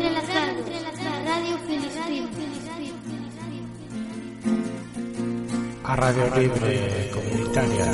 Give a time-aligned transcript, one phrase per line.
[0.00, 0.66] entrelazados,
[1.26, 2.30] Radio Filispín.
[5.84, 7.86] A Radio Libre Comunitaria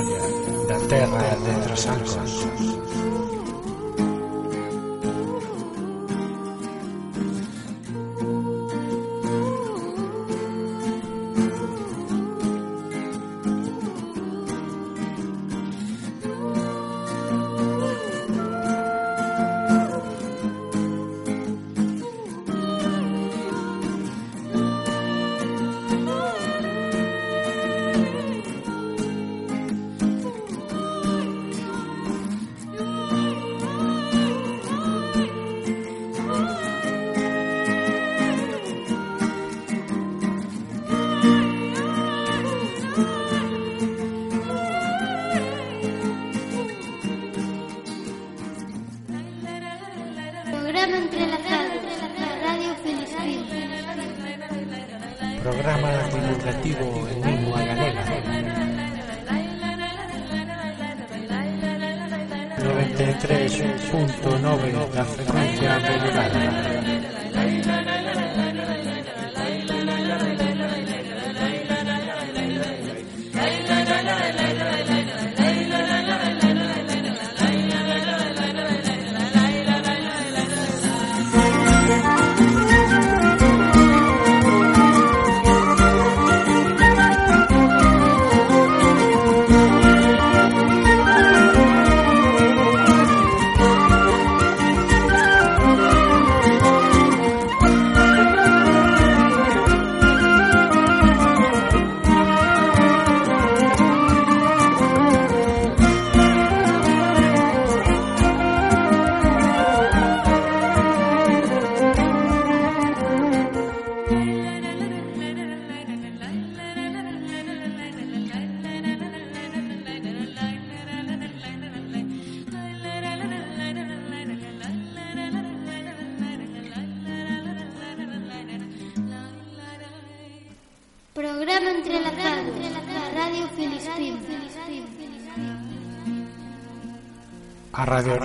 [0.69, 2.86] da Terra de Trasalcos.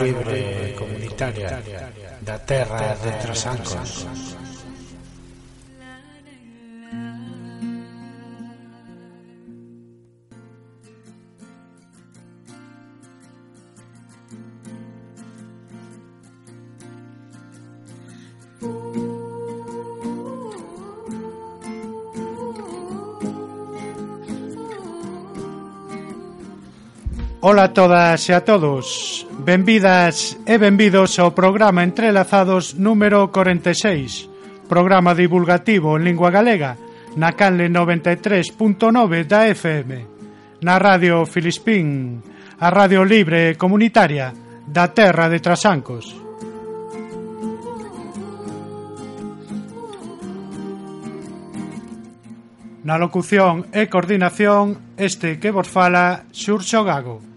[0.01, 1.61] libre e comunitaria
[2.21, 4.07] da terra de Trasancos.
[27.43, 34.29] Ola a todas e a todos Benvidas e benvidos ao programa Entrelazados número 46,
[34.69, 36.77] programa divulgativo en lingua galega,
[37.17, 42.21] na canle 93.9 da FM, na Radio Filispín,
[42.61, 44.29] a radio libre comunitaria
[44.69, 46.13] da terra de Trasancos.
[52.85, 57.30] Na locución e coordinación, este que vos fala, Xurxo Gago.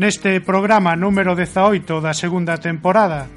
[0.00, 3.28] Neste programa número 18 da segunda temporada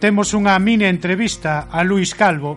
[0.00, 2.56] temos unha mini entrevista a Luis Calvo,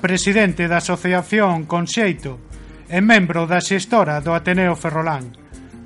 [0.00, 2.40] presidente da Asociación Conxeito
[2.88, 5.28] e membro da xestora do Ateneo Ferrolán,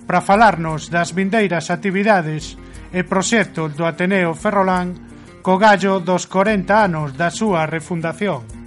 [0.06, 2.54] para falarnos das vindeiras actividades
[2.94, 4.94] e proxectos do Ateneo Ferrolán
[5.43, 8.59] co gallo dos 40 anos da súa refundación.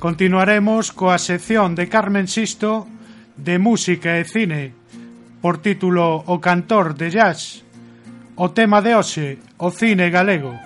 [0.00, 2.88] Continuaremos coa sección de Carmen Sisto
[3.36, 4.72] de música e cine
[5.44, 7.60] por título O cantor de jazz.
[8.32, 10.56] O tema de hoxe, o cine galego.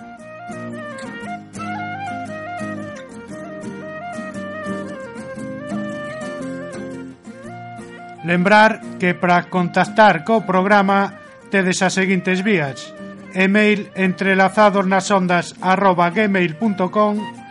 [8.23, 11.19] Lembrar que para contactar co programa
[11.51, 12.95] tedes as seguintes vías:
[13.35, 17.44] email entrelazados nas ondas arroba gmail.com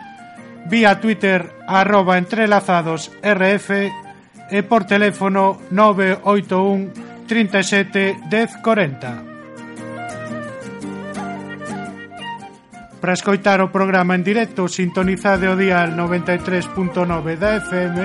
[0.66, 3.90] vía Twitter arroba entrelazados RF
[4.50, 6.90] e por teléfono 981
[7.26, 9.22] 37 10 40.
[13.00, 18.00] Para escoitar o programa en directo, sintonizade o dial 93.9 da FM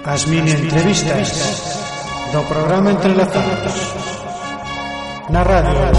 [0.09, 1.29] As mini entrevistas
[2.33, 3.77] do programa Entrelazados
[5.29, 5.98] na radio.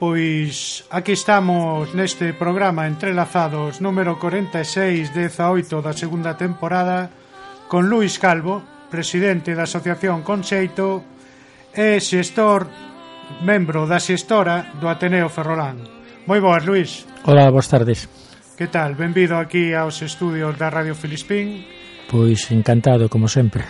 [0.00, 7.12] Pois aquí estamos neste programa Entrelazados número 46 18 da segunda temporada
[7.68, 11.04] con Luis Calvo, presidente da Asociación Conxeito
[11.76, 12.64] e xestor
[13.44, 15.84] membro da xestora do Ateneo Ferrolán.
[16.24, 17.04] Moi boas, Luis.
[17.28, 18.08] Hola, boas tardes.
[18.56, 18.96] Que tal?
[18.96, 21.68] Benvido aquí aos estudios da Radio Filispín.
[22.08, 23.68] Pois encantado, como sempre.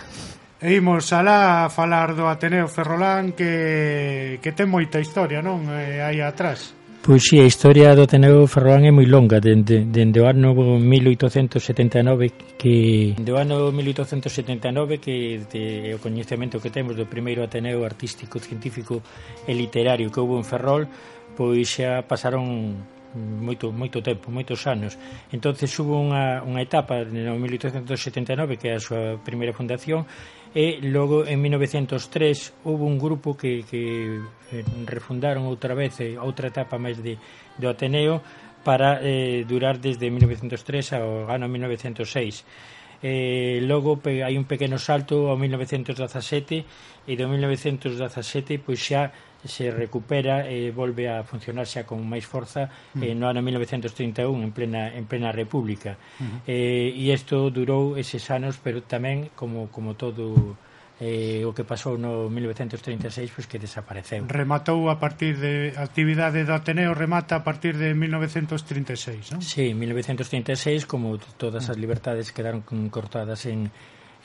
[0.61, 5.65] E imos alá a falar do Ateneo Ferrolán que, que ten moita historia, non?
[5.73, 6.77] Eh, aí atrás.
[7.01, 10.53] Pois si, sí, a historia do Ateneo Ferrolán é moi longa dende, dende o ano
[10.53, 17.81] 1879 que dende o ano 1879 que de, o coñecemento que temos do primeiro Ateneo
[17.81, 19.01] Artístico, Científico
[19.49, 20.85] e Literario que houve en Ferrol
[21.33, 22.77] pois xa pasaron
[23.17, 24.97] moito moito tempo, moitos anos.
[25.31, 30.07] Entonces hubo unha, unha etapa no 1879 que é a súa primeira fundación
[30.51, 34.19] e logo en 1903 houve un grupo que, que
[34.51, 37.15] eh, refundaron outra vez eh, outra etapa máis de,
[37.55, 38.19] do Ateneo
[38.67, 42.43] para eh, durar desde 1903 ao ano 1906
[43.01, 49.09] eh, logo pe, hai un pequeno salto ao 1917 e do 1917 pois xa
[49.43, 53.01] se recupera e volve a funcionar xa con máis forza mm.
[53.01, 55.97] eh, no ano 1931 en plena en plena República.
[56.21, 56.45] Mm.
[56.45, 60.57] Eh, e isto durou eses anos, pero tamén como como todo
[61.01, 64.21] eh, o que pasou no 1936 pois que desapareceu.
[64.29, 69.41] Rematou a partir de a actividade do Ateneo remata a partir de 1936, non?
[69.41, 72.61] Sí, 1936 como todas as libertades quedaron
[72.93, 73.73] cortadas en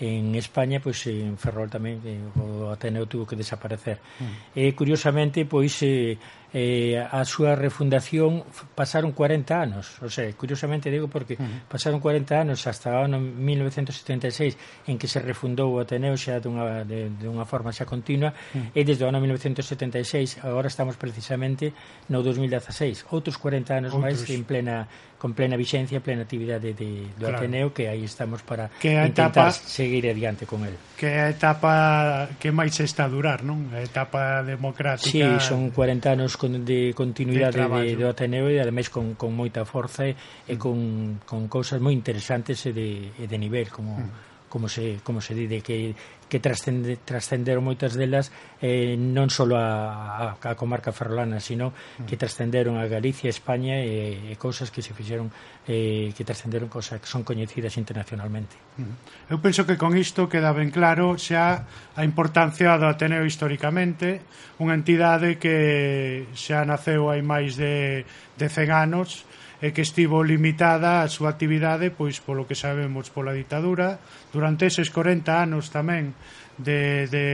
[0.00, 3.96] en España, pois en Ferrol tamén eh, o Ateneo tuvo que desaparecer.
[4.20, 4.52] Mm.
[4.52, 6.20] E curiosamente, pois eh,
[6.52, 8.44] eh, a súa refundación
[8.76, 11.68] pasaron 40 anos, o sea, curiosamente digo porque mm.
[11.68, 16.84] pasaron 40 anos hasta o ano 1976 en que se refundou o Ateneo xa dunha,
[16.84, 18.76] de, dunha forma xa continua mm.
[18.76, 21.72] e desde o ano 1976 agora estamos precisamente
[22.08, 24.88] no 2016, outros 40 anos máis en plena
[25.26, 27.42] con plena vixencia, plena actividade de, do claro.
[27.42, 30.78] Ateneo, que aí estamos para que intentar etapa, seguir adiante con el.
[30.94, 33.74] Que a etapa que máis está a durar, non?
[33.74, 35.10] A etapa democrática...
[35.10, 39.34] Sí, son 40 anos con, de continuidade de de, do Ateneo e ademais con, con
[39.34, 40.14] moita forza e,
[40.46, 43.98] e con, con cousas moi interesantes e de, e de nivel, como...
[43.98, 45.94] Mm como se, como se dide, que,
[46.32, 48.32] que trascende, trascenderon moitas delas
[48.64, 51.76] eh, non só a, a, a comarca ferrolana, sino
[52.08, 52.22] que mm.
[52.24, 55.28] trascenderon a Galicia, España e, e cousas que se fixeron
[55.68, 58.56] eh, que trascenderon cousas que son coñecidas internacionalmente.
[58.80, 59.36] Mm.
[59.36, 64.24] Eu penso que con isto queda ben claro xa a importancia do Ateneo históricamente,
[64.56, 68.08] unha entidade que xa naceu hai máis de,
[68.40, 69.25] de 100 anos
[69.60, 73.96] e que estivo limitada a súa actividade pois polo que sabemos pola ditadura
[74.28, 76.12] durante eses 40 anos tamén
[76.60, 77.26] de, de,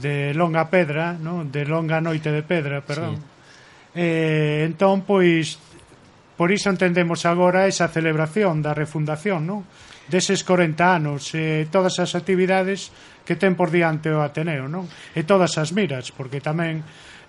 [0.00, 1.44] de longa pedra no?
[1.44, 4.00] de longa noite de pedra perdón sí.
[4.00, 5.60] eh, entón pois
[6.36, 9.68] por iso entendemos agora esa celebración da refundación non?
[10.08, 12.88] deses 40 anos e eh, todas as actividades
[13.28, 14.88] que ten por diante o Ateneo non?
[15.12, 16.80] e todas as miras porque tamén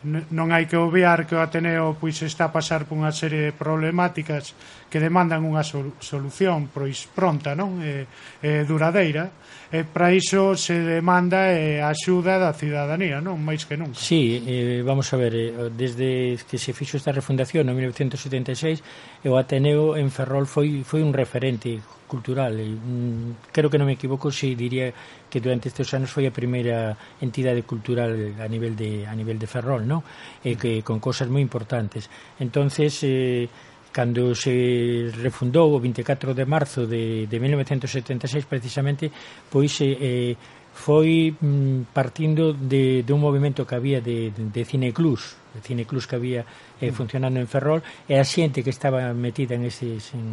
[0.05, 3.53] non hai que obviar que o Ateneo pois está a pasar por unha serie de
[3.55, 4.53] problemáticas
[4.87, 7.83] que demandan unha solución pois pronta, non?
[7.83, 8.07] Eh,
[8.39, 9.27] eh duradeira,
[9.67, 13.35] e eh, para iso se demanda eh, a axuda da cidadanía, non?
[13.43, 13.99] Máis que nunca.
[13.99, 19.35] Sí, eh, vamos a ver, eh, desde que se fixo esta refundación no 1976, o
[19.35, 22.55] Ateneo en Ferrol foi foi un referente cultural.
[22.55, 24.95] Mm, creo que non me equivoco se diría
[25.27, 29.51] que durante estes anos foi a primeira entidade cultural a nivel de a nivel de
[29.51, 29.99] Ferrol, non?
[30.47, 32.07] E que con cosas moi importantes.
[32.39, 33.51] Entonces, eh
[33.97, 39.09] cando se refundou o 24 de marzo de, de 1976 precisamente,
[39.49, 40.37] pois eh,
[40.77, 46.05] foi mm, partindo de, de un movimento que había de, de, de cineclubs, de cineclubs
[46.05, 46.45] que había
[46.79, 46.93] eh, mm.
[46.93, 50.29] funcionando en Ferrol, e a xente que estaba metida en, eses, en,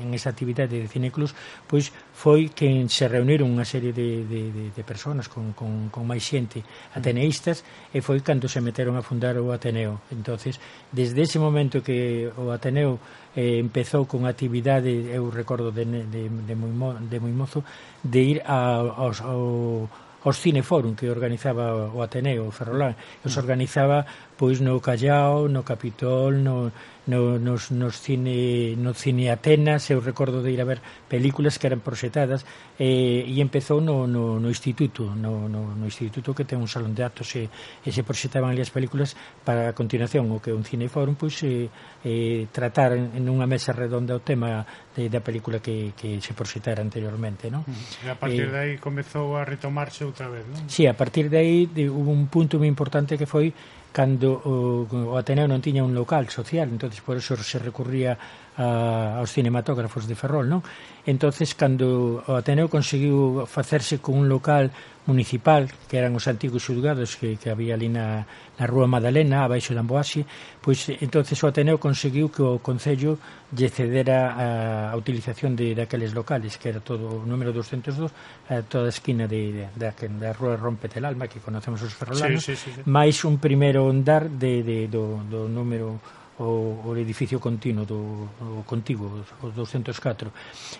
[0.00, 1.36] en esa actividade de cineclubs,
[1.68, 6.08] pois foi que se reuniron unha serie de, de, de, de personas con, con, con
[6.08, 6.96] máis xente mm.
[6.96, 7.60] ateneístas,
[7.92, 10.00] e foi cando se meteron a fundar o Ateneo.
[10.08, 10.56] entonces
[10.88, 12.96] desde ese momento que o Ateneo
[13.36, 17.60] eh, empezou con actividade, eu recordo de, de, de, moi, mo, de moi mozo,
[18.00, 19.86] de ir a, aos, ao,
[20.24, 24.08] aos cineforum que organizaba o Ateneo, o Ferrolán, os organizaba
[24.40, 26.72] pois no Callao, no Capitol, no,
[27.06, 31.66] no, nos, nos cine, no cine Atenas, eu recordo de ir a ver películas que
[31.70, 32.44] eran proxetadas,
[32.78, 36.94] eh, e empezou no, no, no instituto, no, no, no instituto que ten un salón
[36.94, 37.46] de actos e,
[37.86, 39.14] e se proxetaban ali as películas
[39.46, 41.70] para a continuación, o que un cineforum, pois, eh,
[42.02, 46.34] eh, tratar en, en unha mesa redonda o tema de, da película que, que se
[46.34, 47.62] proxetara anteriormente, non?
[48.02, 50.66] E a partir eh, de aí comezou a retomarse outra vez, non?
[50.66, 53.54] Sí, a partir de aí de, hubo un punto moi importante que foi
[53.96, 58.20] cando o, o Ateneo non tiña un local social, entonces por eso se recurría
[58.56, 60.64] a, aos cinematógrafos de Ferrol, non?
[61.06, 64.72] Entonces cando o Ateneo conseguiu facerse con un local
[65.06, 68.26] municipal, que eran os antigos xulgados que, que había ali na,
[68.58, 70.26] na Rúa Madalena, abaixo da Amboase,
[70.58, 73.22] pois entonces o Ateneo conseguiu que o Concello
[73.54, 74.46] lle cedera a,
[74.90, 78.10] a utilización de daqueles locales, que era todo o número 202,
[78.50, 81.94] a toda a esquina de, de, da, da Rúa Rompete el Alma, que conocemos os
[81.94, 82.82] ferrolanos, sí, sí, sí, sí.
[82.82, 86.02] máis un primeiro andar de, de, do, do número
[86.38, 90.32] o, o edificio continuo do, o contigo, o 204.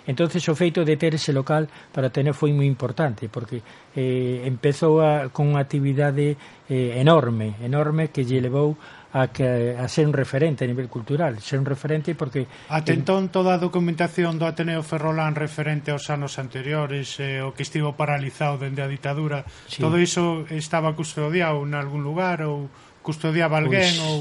[0.07, 3.65] entonces o feito de ter ese local para tener foi moi importante, porque
[3.97, 6.37] eh, empezou a, con unha actividade
[6.69, 8.77] eh, enorme, enorme que lle levou
[9.17, 12.45] a, que, a ser un referente a nivel cultural, ser un referente porque...
[12.69, 17.97] Atentón toda a documentación do Ateneo Ferrolán referente aos anos anteriores, eh, o que estivo
[17.97, 19.81] paralizado dende a ditadura, sí.
[19.81, 22.69] todo iso estaba custodiado en algún lugar ou
[23.07, 24.19] custodiaba pois alguén pois, ou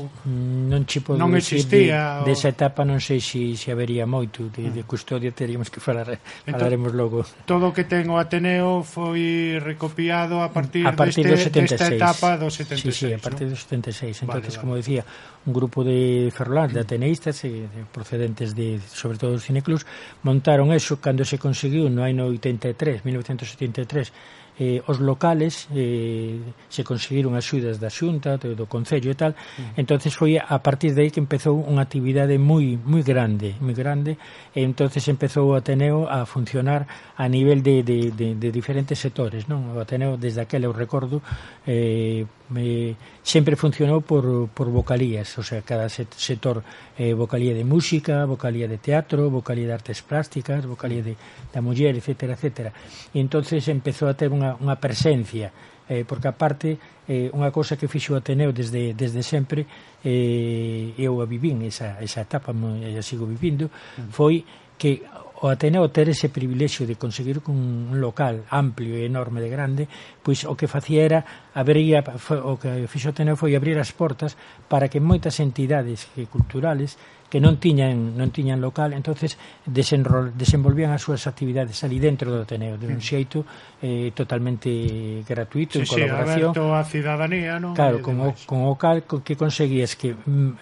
[0.70, 2.26] non che podo non existía de, o...
[2.30, 4.88] desa etapa non sei se se habería moito de, de ah.
[4.88, 10.46] custodia teríamos que falar entón, falaremos logo todo o que ten o Ateneo foi recopiado
[10.46, 11.74] a partir, a partir deste, do 76.
[11.74, 13.58] desta etapa do 76 sí, sí, a partir ¿no?
[13.58, 14.62] do 76 entonces vale, vale.
[14.62, 15.02] como decía
[15.50, 19.90] un grupo de ferrolán de ateneístas e de procedentes de sobre todo dos cineclubs
[20.22, 27.36] montaron eso cando se conseguiu no ano 83 1973 eh, os locales eh, se conseguiron
[27.36, 29.32] axudas da Xunta, do, do Concello e tal.
[29.36, 29.82] Mm.
[29.82, 34.16] entonces foi a partir de aí que empezou unha actividade moi moi grande, moi grande,
[34.56, 39.48] e entonces empezou o Ateneo a funcionar a nivel de, de, de, de diferentes sectores,
[39.48, 39.76] non?
[39.76, 41.20] O Ateneo desde aquel eu recordo
[41.68, 46.64] eh, me, sempre funcionou por, por vocalías, o sea, cada sector
[46.98, 51.06] eh, vocalía de música, vocalía de teatro, vocalía de artes plásticas, vocalía mm.
[51.06, 51.14] de,
[51.54, 52.72] da muller, etcétera, etcétera.
[53.14, 55.50] E entonces empezou a ter unha unha, unha presencia
[55.90, 56.78] eh, porque aparte
[57.10, 59.66] eh, unha cousa que fixo o Ateneo desde, desde sempre
[60.06, 64.14] eh, eu a vivín esa, esa etapa e a sigo vivindo mm.
[64.14, 65.02] foi que
[65.42, 69.84] o Ateneo ter ese privilexio de conseguir un local amplio e enorme de grande,
[70.24, 71.20] pois o que facía era
[71.54, 74.34] abría, o que fixo o Ateneo foi abrir as portas
[74.66, 76.98] para que moitas entidades culturales
[77.30, 82.46] que non tiñan non tiñan local, entonces desenrol, desenvolvían as súas actividades ali dentro do
[82.46, 83.44] Ateneo, de un xeito
[83.82, 86.50] eh, totalmente gratuito, sí, en colaboración.
[86.54, 87.74] Sí, a cidadanía, non?
[87.74, 90.14] Claro, con o, con o cal que conseguías que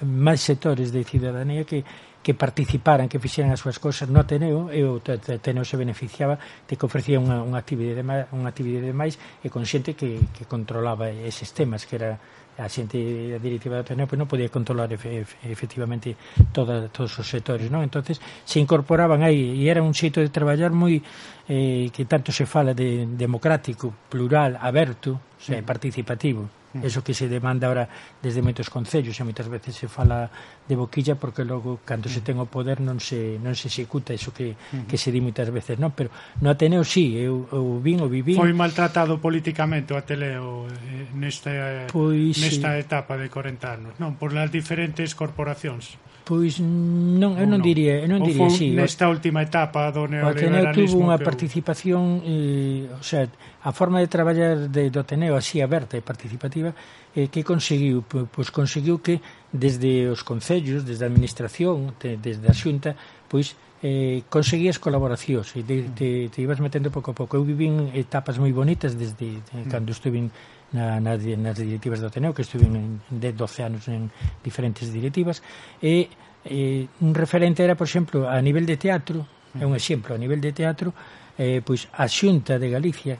[0.01, 1.83] máis sectores de cidadanía que
[2.23, 6.79] que participaran, que fixeran as súas cousas no Ateneo, e o Ateneo se beneficiaba de
[6.79, 11.11] que ofrecía unha, unha actividade, máis, unha actividade máis e con xente que, que controlaba
[11.11, 12.15] eses temas, que era
[12.57, 12.97] a xente
[13.33, 16.13] a directiva do Ateneo pois non podía controlar efe, efectivamente
[16.53, 17.81] toda, todos os sectores non?
[17.81, 21.01] Entonces se incorporaban aí e era un xeito de traballar moi
[21.49, 25.57] eh, que tanto se fala de democrático plural, aberto sí.
[25.57, 25.65] eh, mm.
[25.65, 26.43] participativo.
[26.73, 26.85] Mm.
[26.85, 27.89] Eso que se demanda ahora
[28.21, 30.29] desde moitos concellos e moitas veces se fala
[30.67, 34.31] de boquilla porque logo cando se ten o poder non se non se executa iso
[34.31, 34.55] que
[34.87, 35.91] que se di moitas veces, non?
[35.91, 36.07] Pero
[36.39, 38.39] no Ateneo si, sí, eu eu vin o vivín.
[38.39, 42.79] Foi maltratado políticamente o Ateneo eh, nesta pois, nesta sí.
[42.79, 45.99] etapa de 40 anos, non, por las diferentes corporacións.
[46.23, 48.71] Pois non, eu non, non diría, eu non diría, si.
[48.71, 50.47] Sí, nesta última etapa do neoliberalismo.
[50.47, 51.27] O Ateneo tuvo unha que...
[51.27, 56.71] participación, eh, o sea, a forma de traballar de, do Ateneo así aberta e participativa
[57.15, 58.01] eh, que conseguiu?
[58.03, 59.21] Pois conseguiu que
[59.53, 62.97] desde os concellos, desde a administración, te, desde a xunta,
[63.29, 63.53] pois
[63.83, 67.35] eh, conseguías colaboracións e te, te, te ibas metendo pouco a pouco.
[67.35, 69.69] Eu vivín etapas moi bonitas desde de, mm.
[69.69, 70.23] cando estuve
[70.71, 74.07] na, na, nas directivas do Ateneo, que estuve en 10, 12 anos en
[74.41, 75.43] diferentes directivas,
[75.83, 76.09] e
[76.47, 79.61] eh, un referente era, por exemplo, a nivel de teatro, mm.
[79.61, 80.95] é un exemplo, a nivel de teatro,
[81.37, 83.19] eh, pois a Xunta de Galicia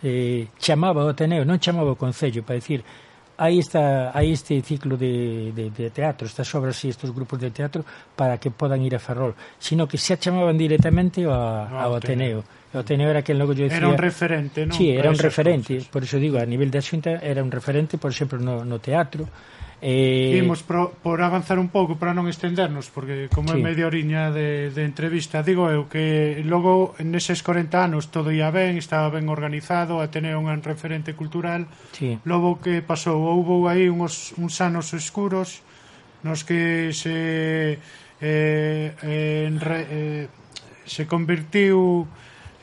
[0.00, 2.80] eh, chamaba o Ateneo, non chamaba o Concello para decir
[3.36, 7.50] aí está aí este ciclo de, de, de teatro, estas obras e estes grupos de
[7.50, 7.84] teatro
[8.16, 12.40] para que podan ir a Ferrol, sino que se chamaban directamente ao, ao Ateneo.
[12.40, 13.78] Ateneo o Ateneo era aquel logo yo decía...
[13.78, 14.74] Era un referente, non?
[14.74, 15.78] Sí, era un referente.
[15.78, 15.94] Cosas.
[15.94, 19.30] Por eso digo, a nivel da Xunta era un referente, por exemplo, no, no teatro.
[19.86, 20.40] Eh...
[20.42, 23.60] Imos pro, por avanzar un pouco para non estendernos porque como sí.
[23.60, 28.48] é media oriña de, de entrevista digo eu que logo neses 40 anos todo ia
[28.48, 32.16] ben estaba ben organizado a tener un referente cultural sí.
[32.24, 35.60] logo que pasou houbo aí uns, uns anos escuros
[36.24, 37.76] nos que se
[38.24, 40.24] eh, eh, re, eh,
[40.88, 42.08] se convertiu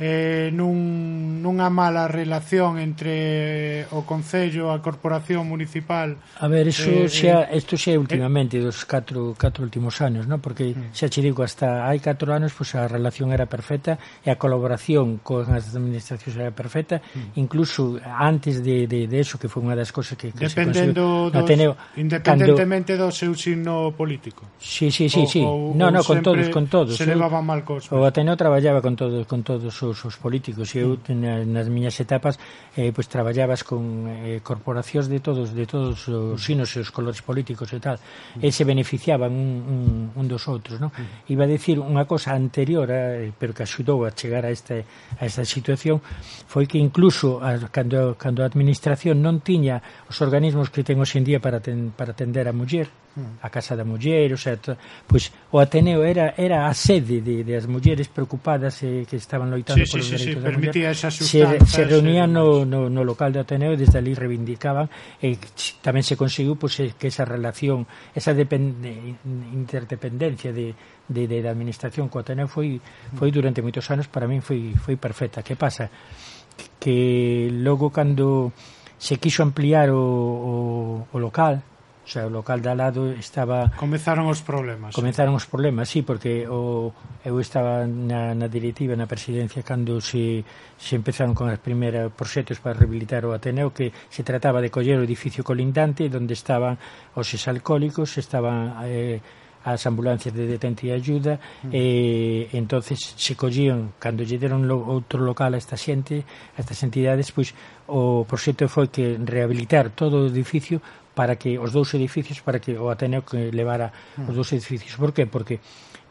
[0.02, 6.18] eh, nun, nunha mala relación entre o Concello, a Corporación Municipal...
[6.42, 10.26] A ver, iso eh, xa, eh, isto xa é eh, dos catro, catro últimos anos,
[10.26, 10.42] non?
[10.42, 10.98] Porque mm.
[10.98, 14.42] xa che digo, hasta hai catro anos pois pues, a relación era perfecta e a
[14.42, 17.38] colaboración con as administracións era perfecta, mm.
[17.38, 21.38] incluso antes de, de, de eso, que foi unha das cosas que, que Dependendo se
[21.38, 21.74] dos, no Ateneo.
[21.94, 23.06] Independentemente cando...
[23.06, 24.50] do seu signo político.
[24.58, 25.42] Sí, sí, sí, o, sí.
[25.46, 26.98] O, no, no, con todos, con todos.
[26.98, 27.86] Se levaba mal cos.
[27.94, 30.72] O Ateneo traballaba con todos, con todos os os políticos.
[30.72, 32.40] e Eu na, nas miñas etapas
[32.80, 37.20] eh, pois traballabas con eh, corporacións de todos de todos os sinos e os colores
[37.20, 38.00] políticos e tal.
[38.40, 39.84] E se beneficiaban un, un,
[40.16, 40.96] un dos outros, non?
[41.28, 44.80] Iba a decir unha cosa anterior, a, pero que axudou a chegar a esta
[45.20, 46.00] a esta situación
[46.48, 51.20] foi que incluso a, cando cando a administración non tiña os organismos que ten hoxe
[51.20, 52.88] en día para ten, para atender a muller,
[53.42, 57.58] a Casa da Muller, o certo, pois o Ateneo era era a sede de, de
[57.60, 60.96] as mulleres preocupadas e que estaban loitando sí, polos sí, dereitos sí, permitía muller.
[60.96, 64.88] Esa se, se reunían eh, no, no, no local do Ateneo e desde ali reivindicaban
[65.20, 65.36] e
[65.84, 67.84] tamén se conseguiu pois, que esa relación,
[68.16, 70.72] esa interdependencia de,
[71.12, 72.80] de, de da administración co Ateneo foi
[73.20, 75.44] foi durante moitos anos para min foi foi perfecta.
[75.44, 75.92] Que pasa?
[76.80, 78.56] Que logo cando
[78.96, 81.60] se quiso ampliar o, o, o local,
[82.12, 84.92] xa o local da lado estaba Comezaron os problemas.
[84.92, 86.92] Comezaron os problemas, sí, porque o
[87.24, 90.44] eu estaba na na directiva, na presidencia cando se
[90.76, 95.00] se empezaron con as primeiras proxectos para rehabilitar o Ateneo que se trataba de coller
[95.00, 96.76] o edificio colindante onde estaban
[97.16, 99.24] os exalcólicos, estaban eh,
[99.64, 101.38] as ambulancias de detente e ayuda
[101.70, 106.26] e entonces se collían cando lle deron lo, outro local a esta xente
[106.58, 107.54] a estas entidades pois
[107.86, 110.82] o proxecto foi que rehabilitar todo o edificio
[111.14, 114.30] para que os dous edificios para que o Ateneo que levara mm.
[114.30, 114.96] os dous edificios.
[114.96, 115.28] Por que?
[115.28, 115.60] Porque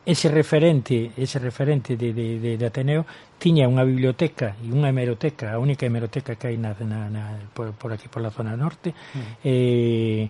[0.04, 3.04] ese referente, ese referente de, de, de, de Ateneo
[3.36, 7.72] tiña unha biblioteca e unha hemeroteca, a única hemeroteca que hai na, na, na, por,
[7.76, 9.44] por aquí por la zona norte, mm.
[9.44, 10.24] eh,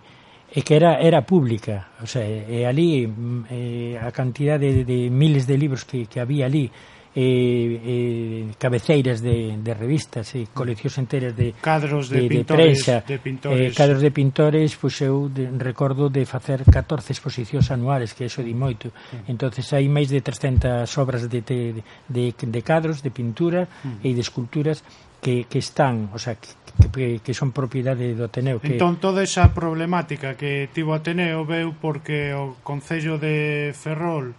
[0.51, 4.83] e que era era pública, o sea, e, e ali mm, eh, a cantidad de,
[4.83, 6.67] de miles de libros que, que había ali
[7.13, 12.87] eh, eh, cabeceiras de, de revistas e eh, coleccións enteras de cadros de, de, pintores,
[12.87, 13.71] de prensa, de pintores.
[13.71, 18.39] Eh, cadros de pintores, pois eu de, recordo de facer 14 exposicións anuales, que eso
[18.39, 18.95] di moito.
[19.27, 23.67] Entonces hai máis de 300 obras de, de, de, de cadros, de pintura
[23.99, 24.79] e de esculturas
[25.19, 28.63] que, que están, o sea, que, que son propiedade do Ateneo.
[28.63, 28.79] Que...
[28.79, 34.31] Entón, toda esa problemática que tivo Ateneo veu porque o Concello de Ferrol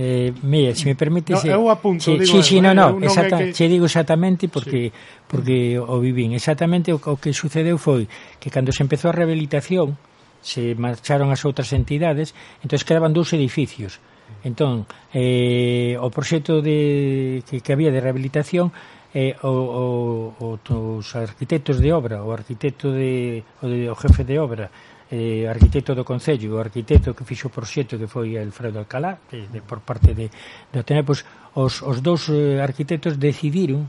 [0.00, 1.32] Eh, mire, se me permite...
[1.34, 2.24] No, se, eu apunto, che, digo...
[2.24, 3.52] Sí, sí, no, no, exacta, que...
[3.52, 5.26] che digo exactamente porque sí.
[5.26, 6.38] porque o vivín.
[6.38, 8.06] Exactamente o, o que sucedeu foi
[8.38, 9.98] que cando se empezou a rehabilitación
[10.38, 12.30] se marcharon as outras entidades,
[12.62, 13.98] entonces quedaban dous edificios.
[14.46, 18.70] Entón, eh, o proxecto de, que, que había de rehabilitación
[19.10, 24.22] eh, o, o, o, os arquitectos de obra, o arquitecto de, o, de, o jefe
[24.22, 24.70] de obra
[25.10, 29.48] eh, arquitecto do Concello, o arquitecto que fixo o proxecto que foi Alfredo Alcalá, de,
[29.48, 31.24] de, por parte de, de Atenea, pois,
[31.56, 33.88] os, os dous eh, arquitectos decidiron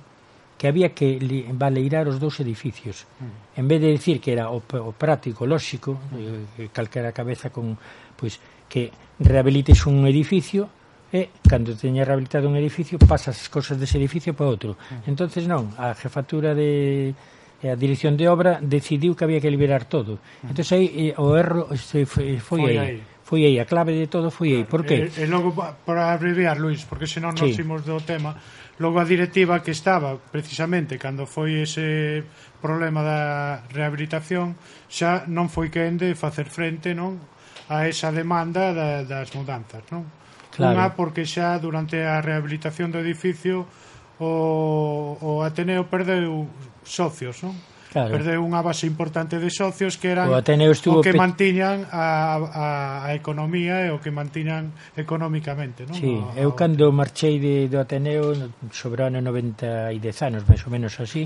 [0.60, 3.08] que había que li, baleirar os dous edificios.
[3.20, 3.64] Mm.
[3.64, 7.80] En vez de decir que era o, o práctico, lóxico, eh, eh, calquera cabeza con
[8.20, 10.68] pois que rehabilites un edificio
[11.10, 14.76] e cando teña rehabilitado un edificio pasas as cousas dese edificio para outro.
[14.76, 15.16] Mm.
[15.16, 17.16] Entonces non, a jefatura de
[17.60, 20.20] e a dirección de obra decidiu que había que liberar todo.
[20.44, 22.78] Entonces aí eh, o erro se foi, foi aí.
[22.78, 23.00] aí.
[23.30, 24.64] Foi aí, a clave de todo foi aí.
[24.66, 25.06] Por que?
[25.06, 25.54] Eh, eh, e, e logo,
[25.86, 27.46] para abreviar, Luís, porque senón sí.
[27.46, 28.34] nos imos do tema,
[28.82, 32.26] logo a directiva que estaba precisamente cando foi ese
[32.58, 33.22] problema da
[33.70, 34.58] rehabilitación,
[34.90, 37.22] xa non foi quen de facer frente non
[37.70, 40.10] a esa demanda da, das mudanzas, non?
[40.50, 40.74] Claro.
[40.74, 43.70] Unha porque xa durante a rehabilitación do edificio
[44.18, 46.50] o, o Ateneo perdeu
[46.90, 47.54] socios, non?
[47.90, 48.14] Claro.
[48.14, 52.38] Perdeu unha base importante de socios que eran o, Ateneo estuvo o que mantiñan a,
[52.38, 52.68] a,
[53.10, 55.98] a economía e o que mantiñan económicamente, non?
[55.98, 60.42] Sí, a, eu cando marchei de, do Ateneo sobre o ano 90 e 10 anos,
[60.46, 61.26] máis ou menos así,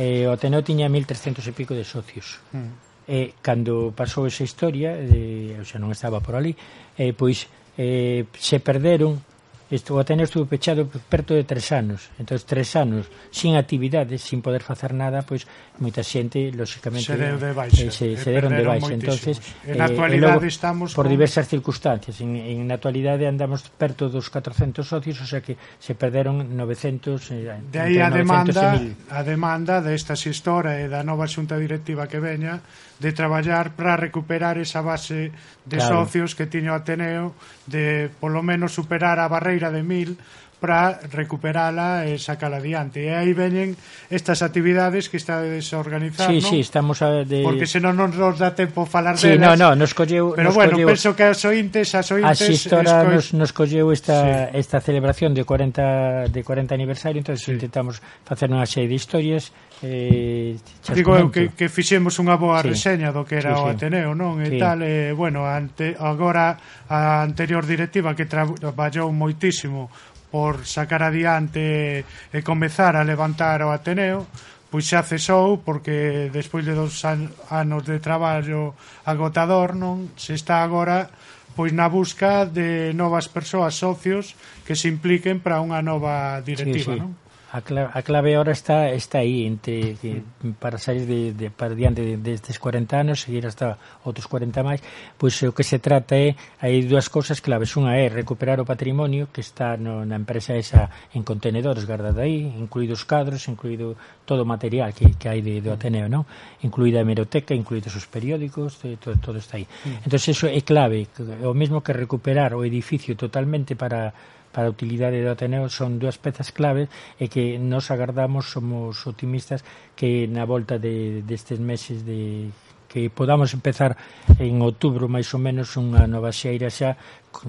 [0.00, 2.40] eh, o Ateneo tiña 1300 e pico de socios.
[2.56, 2.72] Mm.
[3.08, 6.56] Eh, cando pasou esa historia, de, eh, o sea, non estaba por ali,
[6.96, 9.20] eh, pois eh, se perderon
[9.68, 12.08] Estou, o Ateneo estuvo pechado perto de tres anos.
[12.16, 15.44] Entón tres anos sin actividades sin poder facer nada pois
[15.76, 18.92] moita xente lóxicamente se deron de eh, baixa, eh, se, se deron de baixa.
[18.96, 19.36] entonces
[19.68, 21.12] en eh, actualidade logo, estamos por con...
[21.12, 22.16] diversas circunstancias.
[22.24, 27.60] En, en actualidade andamos perto dos 400 socios o sea que se perderon 900 eh,
[27.68, 28.80] de aí a demanda
[29.12, 30.32] a demanda desta de
[30.80, 32.64] e da nova xunta directiva que veña
[32.98, 35.30] de traballar para recuperar esa base
[35.64, 36.04] de claro.
[36.04, 37.34] socios que tiña o Ateneo
[37.70, 40.18] de polo menos superar a barreira de mil
[40.60, 43.06] para recuperala e sacala adiante.
[43.06, 43.78] E aí veñen
[44.10, 46.34] estas actividades que está desorganizando.
[46.34, 47.46] Sí, sí, estamos a de...
[47.46, 49.54] Porque senón non nos dá tempo falar sí, delas.
[49.54, 50.34] No, no, nos colleu...
[50.34, 50.90] Pero nos bueno, colleu...
[50.90, 52.26] penso que as ointes, as ointes...
[52.26, 53.12] A xistora esco...
[53.14, 54.58] nos, nos colleu esta, sí.
[54.58, 57.54] esta celebración de 40, de 40 aniversario, entonces sí.
[57.54, 60.56] intentamos facer unha serie de historias eh,
[60.94, 62.74] Digo eu que, que fixemos unha boa sí.
[62.74, 63.62] reseña do que era sí, sí.
[63.62, 64.42] o Ateneo, non?
[64.42, 64.58] E sí.
[64.58, 66.58] tal, eh, bueno, ante, agora
[66.90, 69.86] a anterior directiva que traballou moitísimo
[70.28, 74.28] por sacar adiante e comezar a levantar o Ateneo,
[74.68, 78.76] pois xa cesou porque despois de dos an anos de traballo
[79.08, 81.08] agotador, non se está agora
[81.56, 86.98] pois na busca de novas persoas socios que se impliquen para unha nova directiva, sí,
[86.98, 87.02] sí.
[87.02, 87.16] non?
[87.50, 90.20] A clave, a clave ahora está está aí entre que
[90.60, 94.84] para sair de, de para diante de, destes 40 anos, seguir hasta outros 40 máis,
[95.16, 97.72] pois o que se trata é hai dúas cousas claves.
[97.80, 102.44] Unha é recuperar o patrimonio que está no, na empresa esa en contenedores guardado aí,
[102.52, 103.96] incluídos cadros, incluído
[104.28, 106.28] todo o material que, que hai de, do Ateneo, non?
[106.60, 109.64] Incluída a hemeroteca, incluídos os periódicos, eh, todo, todo está aí.
[109.64, 110.04] Mm.
[110.04, 111.08] Entón, eso é clave,
[111.40, 114.12] o mesmo que recuperar o edificio totalmente para
[114.58, 119.62] para a utilidade do Ateneo son dúas pezas clave e que nos agardamos, somos optimistas
[119.94, 122.50] que na volta de, destes meses de
[122.90, 123.94] que podamos empezar
[124.42, 126.98] en outubro máis ou menos unha nova xeira xa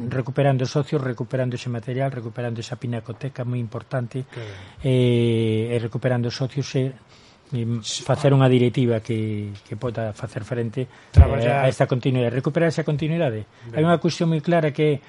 [0.06, 4.30] recuperando socios, recuperando ese material, recuperando esa pinacoteca moi importante
[4.86, 6.94] e, e recuperando socios e
[8.06, 11.66] facer unha directiva que, que poda facer frente eh, Traballar.
[11.66, 13.74] eh, a esta continuidade recuperar esa continuidade ben.
[13.74, 15.02] hai unha cuestión moi clara que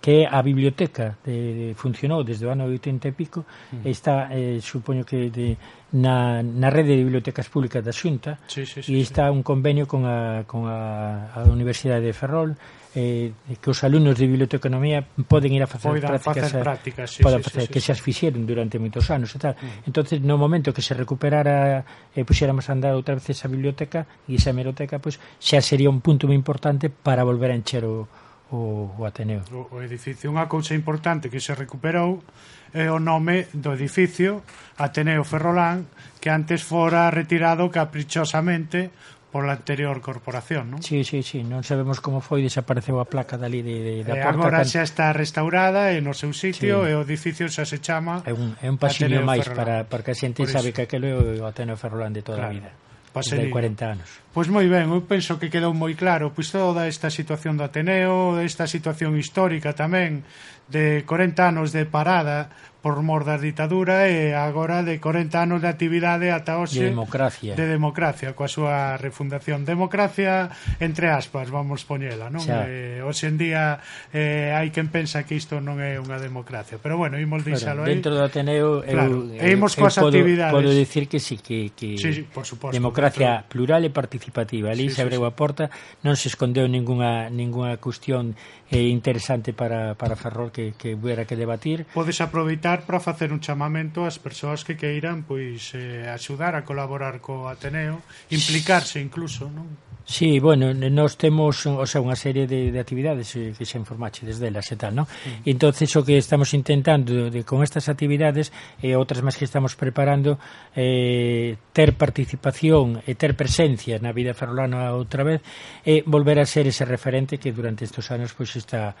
[0.00, 3.84] que a biblioteca de, de, funcionou desde o ano 80 e pico mm.
[3.86, 5.58] está, eh, supoño que de,
[5.92, 9.34] na, na rede de bibliotecas públicas da Xunta sí, sí, sí, e está sí.
[9.34, 12.54] un convenio con a, con a, a Universidade de Ferrol
[12.94, 17.22] eh, que os alumnos de biblioteconomía poden ir a facer Poidan prácticas, facer prácticas sí,
[17.22, 17.86] poden facer, sí, sí, que sí.
[17.86, 19.54] se as fixeron durante moitos anos e tal.
[19.54, 19.88] Mm.
[19.88, 24.08] Entonces no momento que se recuperara e eh, puxéramos a andar outra vez esa biblioteca
[24.28, 27.84] e esa hemeroteca, pois, pues, xa sería un punto moi importante para volver a encher
[27.84, 28.08] o,
[28.50, 29.42] o, o Ateneo.
[29.52, 30.32] O, o edificio.
[30.32, 32.24] Unha cousa importante que se recuperou
[32.72, 34.44] é o nome do edificio
[34.76, 35.88] Ateneo Ferrolán,
[36.20, 38.92] que antes fora retirado caprichosamente
[39.28, 40.80] pola anterior corporación, non?
[40.80, 44.24] Sí, sí, sí, non sabemos como foi, desapareceu a placa dali de, de, da eh,
[44.24, 44.40] porta.
[44.40, 44.72] Agora can...
[44.72, 46.88] xa está restaurada e no seu sitio sí.
[46.88, 50.12] e o edificio xa se chama É un, é un pasillo máis para, para que
[50.12, 52.52] a xente Por sabe que aquilo é o Ateneo Ferrolán de toda claro.
[52.52, 52.70] a vida
[53.18, 53.50] pasería.
[53.50, 54.08] De 40 anos.
[54.30, 58.38] Pois moi ben, eu penso que quedou moi claro pois toda esta situación do Ateneo,
[58.38, 60.22] esta situación histórica tamén
[60.70, 62.54] de 40 anos de parada
[62.88, 67.52] por mor da ditadura e agora de 40 anos de actividade ata hoxe de democracia.
[67.52, 69.68] de democracia coa súa refundación.
[69.68, 70.48] Democracia
[70.80, 72.40] entre aspas vamos poñela non?
[72.40, 72.64] Xa.
[72.64, 73.84] eh, hoxe en día
[74.16, 77.92] eh, hai quen pensa que isto non é unha democracia pero bueno, imos deixalo aí.
[77.92, 80.56] dentro do Ateneo claro, eu, eu, imos coas eu podo, actividades.
[80.56, 83.52] podo dicir que sí que, que sí, sí, por suposto, democracia dentro.
[83.52, 84.72] plural e participativa.
[84.72, 85.68] Ali sí, se abreu sí, a porta
[86.00, 88.32] non se escondeu ninguna, ninguna cuestión
[88.70, 91.86] eh, interesante para, para Ferrol que, que hubiera que debatir.
[91.94, 97.20] Podes aproveitar para facer un chamamento ás persoas que queiran pois eh, axudar a colaborar
[97.24, 99.88] co Ateneo, implicarse incluso, non?
[100.08, 104.24] Sí, bueno, nós temos o sea, unha serie de, de actividades eh, que xa informache
[104.24, 105.04] desde elas e tal, non?
[105.44, 108.48] E entonces o que estamos intentando de, con estas actividades
[108.80, 110.40] e outras máis que estamos preparando
[110.72, 115.44] eh, ter participación e ter presencia na vida ferrolana outra vez
[115.84, 118.94] e eh, volver a ser ese referente que durante estes anos pois esta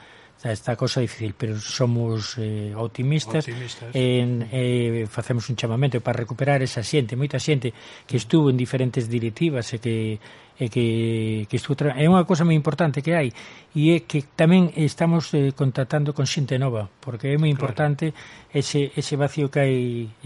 [0.44, 3.90] esta cosa difícil, pero somos eh, optimistas, optimistas.
[3.92, 7.74] En, eh, facemos un chamamento para recuperar esa xente, moita xente
[8.06, 10.22] que estuvo en diferentes directivas e que
[10.58, 13.30] e que, que estou é unha cosa moi importante que hai
[13.78, 18.58] e é que tamén estamos eh, contactando con xente nova porque é moi importante claro.
[18.58, 19.76] ese, ese vacío que hai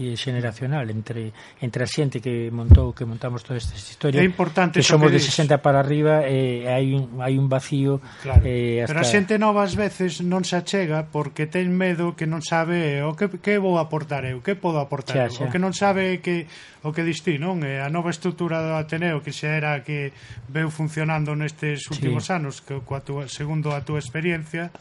[0.01, 1.29] eh, xeneracional entre
[1.61, 5.21] entre a xente que montou que montamos toda esta historia é importante que somos que
[5.21, 8.41] de 60 para arriba e eh, hai, un, hai un vacío claro.
[8.41, 8.89] eh, hasta...
[8.89, 12.97] pero a xente nova ás veces non se achega porque ten medo que non sabe
[12.97, 15.45] eh, o que, que vou aportar eu que podo aportar xa, xa.
[15.45, 16.49] o que non sabe que
[16.81, 17.61] o que distí non?
[17.61, 20.09] a nova estrutura do Ateneo que xa era que
[20.49, 22.33] veu funcionando nestes últimos sí.
[22.33, 24.71] anos que coa túa, segundo a túa experiencia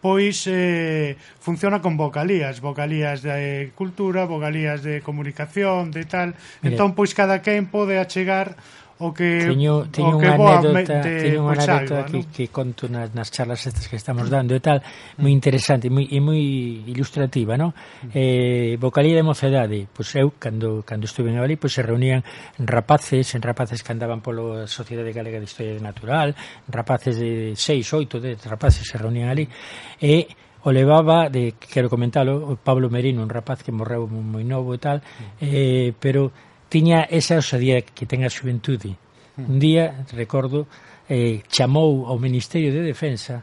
[0.00, 6.34] pois eh, funciona con vocalías, vocalías de cultura, vocalías de comunicación, de tal.
[6.62, 6.74] Mire.
[6.74, 8.54] Entón, pois cada quen pode achegar
[8.98, 12.44] o que teño, teño o que unha anécdota, teño unha pois anécdota salva, que, que
[12.50, 14.82] conto nas, nas charlas estas que estamos dando e tal,
[15.22, 16.42] moi interesante moi, e moi
[16.82, 17.70] ilustrativa, non?
[18.10, 22.26] Eh, vocalía de mocedade, pois eu cando cando estuve en Avalí, pois se reunían
[22.58, 26.34] rapaces, en rapaces que andaban polo Sociedade Galega de Historia Natural,
[26.66, 29.46] rapaces de 6, 8, 10 rapaces se reunían ali
[30.02, 30.26] e
[30.66, 34.98] o levaba de quero comentalo, Pablo Merino, un rapaz que morreu moi novo e tal,
[35.38, 36.34] eh, pero
[36.68, 38.96] tiña esa osadía que ten a xuventude.
[39.38, 40.66] Un día, recordo,
[41.08, 43.42] eh, chamou ao Ministerio de Defensa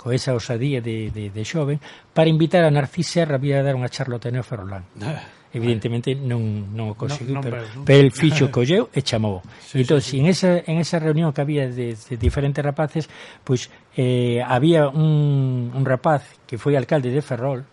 [0.00, 1.76] co esa osadía de, de, de xoven
[2.16, 4.88] para invitar a Narcís Serra a dar unha charla ao Teneo Ferrolán.
[4.96, 5.20] Ah,
[5.52, 7.82] Evidentemente non, non o conseguiu, no, non, pero, non.
[7.82, 9.42] pero el fixo colleu e chamou.
[9.58, 10.16] Sí, entón, sí, sí.
[10.22, 13.10] en esa en esa reunión que había de, de diferentes rapaces,
[13.42, 13.66] pois
[13.98, 17.66] eh, había un, un rapaz que foi alcalde de Ferrol,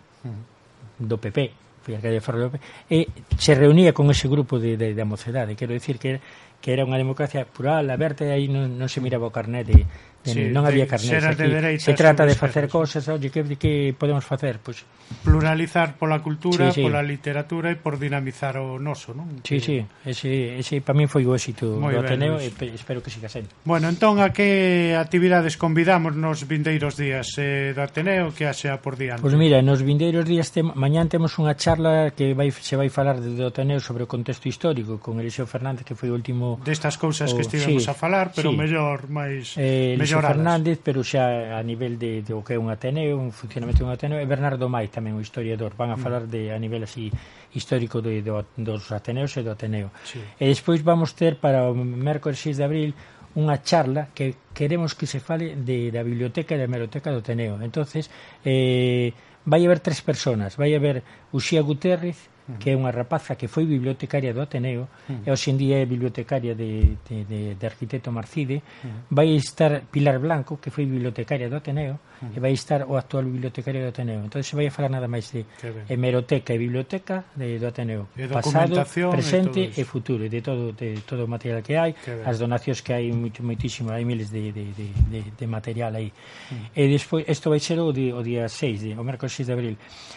[0.98, 2.60] do PP, López, a calle Ferro López,
[2.92, 3.08] e
[3.40, 5.56] se reunía con ese grupo de, de, de mocedade.
[5.56, 6.20] Quero dicir que,
[6.60, 9.88] que era unha democracia plural, aberta, e aí non, non se miraba o carnet de,
[10.24, 11.44] sí, non había carnés aquí.
[11.44, 14.58] Dereitas, se trata de facer cosas, oye, que, que podemos facer?
[14.62, 14.82] Pois...
[14.82, 14.98] Pues...
[15.24, 16.82] Pluralizar pola cultura, sí, sí.
[16.82, 19.40] pola literatura e por dinamizar o noso, non?
[19.40, 19.64] Sí, que...
[19.64, 23.32] sí, ese, ese para min foi o éxito Muy do Ateneo e espero que siga
[23.32, 23.48] sendo.
[23.64, 29.00] Bueno, entón, a que actividades convidamos nos vindeiros días eh, do Ateneo que haxa por
[29.00, 29.24] diante?
[29.24, 32.92] Pois pues mira, nos vindeiros días, tem, mañán temos unha charla que vai, se vai
[32.92, 36.60] falar de, do Ateneo sobre o contexto histórico con Eliseo Fernández, que foi o último...
[36.68, 37.40] Destas cousas o...
[37.40, 38.56] que estivemos sí, a falar, pero sí.
[38.60, 39.56] mellor, máis...
[39.56, 43.30] Eh, Xurxo Fernández, pero xa a nivel de, de o que é un Ateneo, un
[43.30, 46.02] funcionamento de un Ateneo, e Bernardo Mai tamén, o historiador, van a mm.
[46.02, 47.12] falar de a nivel así
[47.52, 49.92] histórico de, do, dos Ateneos e do Ateneo.
[50.02, 50.18] Sí.
[50.40, 52.90] E despois vamos ter para o mércores 6 de abril
[53.36, 57.60] unha charla que queremos que se fale de, da biblioteca e da hemeroteca do Ateneo.
[57.60, 58.08] Entonces,
[58.42, 59.12] eh,
[59.44, 62.16] vai haber tres personas, vai haber Uxía Guterres,
[62.56, 65.26] que é unha rapaza que foi bibliotecaria do Ateneo uh -huh.
[65.26, 69.12] e hoxe en día é bibliotecaria de, de, de, de arquitecto Marcide uh -huh.
[69.12, 72.36] vai estar Pilar Blanco que foi bibliotecaria do Ateneo uh -huh.
[72.36, 75.28] e vai estar o actual bibliotecario do Ateneo entón se vai a falar nada máis
[75.28, 75.44] de
[75.92, 78.80] hemeroteca e biblioteca de, do Ateneo e pasado,
[79.12, 81.92] presente e, e futuro de todo, de todo o material que hai
[82.24, 86.08] as donacións que hai moito, moitísimo hai miles de, de, de, de, de material aí
[86.08, 86.80] uh -huh.
[86.80, 89.52] e despois isto vai ser o, di, o día 6 de, o mércoles 6 de
[89.52, 89.74] abril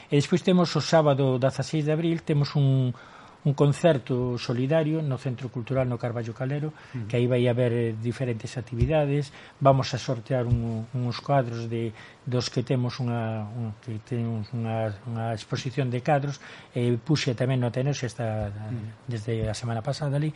[0.07, 2.93] e despois temos o sábado 16 de abril temos un,
[3.43, 7.07] un concerto solidario no Centro Cultural no Carballo Calero, uh -huh.
[7.07, 11.93] que aí vai haber diferentes actividades, vamos a sortear un, uns cuadros de,
[12.25, 16.37] dos que temos unha, un, que temos unha, unha exposición de cadros
[16.69, 19.09] e eh, puxe tamén no Ateneo xa está mm.
[19.09, 20.29] desde a semana pasada ali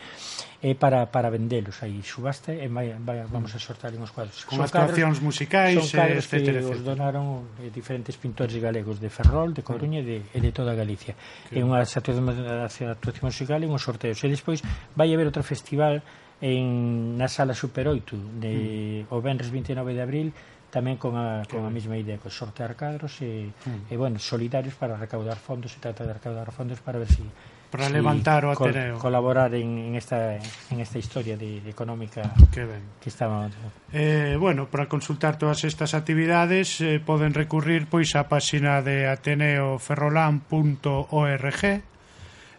[0.66, 1.86] eh, para, para vendelos.
[1.86, 4.50] Aí subaste e vai, vai, vamos a sortar uns cuadros.
[4.50, 6.74] Con actuacións musicais son cadros etcétera, que etcétera.
[6.74, 7.26] os donaron
[7.62, 11.14] eh, diferentes pintores galegos de Ferrol, de Coruña e de, e de toda Galicia.
[11.54, 11.62] Que...
[11.62, 14.66] e unha actuación musical e uns sorteos e despois
[14.98, 16.02] vai haber outro festival
[16.42, 18.54] en na sala Super 8 de
[19.08, 19.14] mm.
[19.14, 20.28] o venres 29 de abril
[20.76, 23.88] tamén con a, con a mesma idea, con sortear cadros e, mm.
[23.88, 27.24] e bueno, solidarios para recaudar fondos, se trata de recaudar fondos para ver si
[27.72, 29.00] para levantar o Ateneo.
[29.00, 32.84] Colaborar en, en, esta, en esta historia de, de económica que, ben.
[33.00, 33.50] que estaba.
[33.92, 41.64] Eh, bueno, para consultar todas estas actividades eh, poden recurrir pois á páxina de ateneoferrolán.org
[41.64, 41.82] e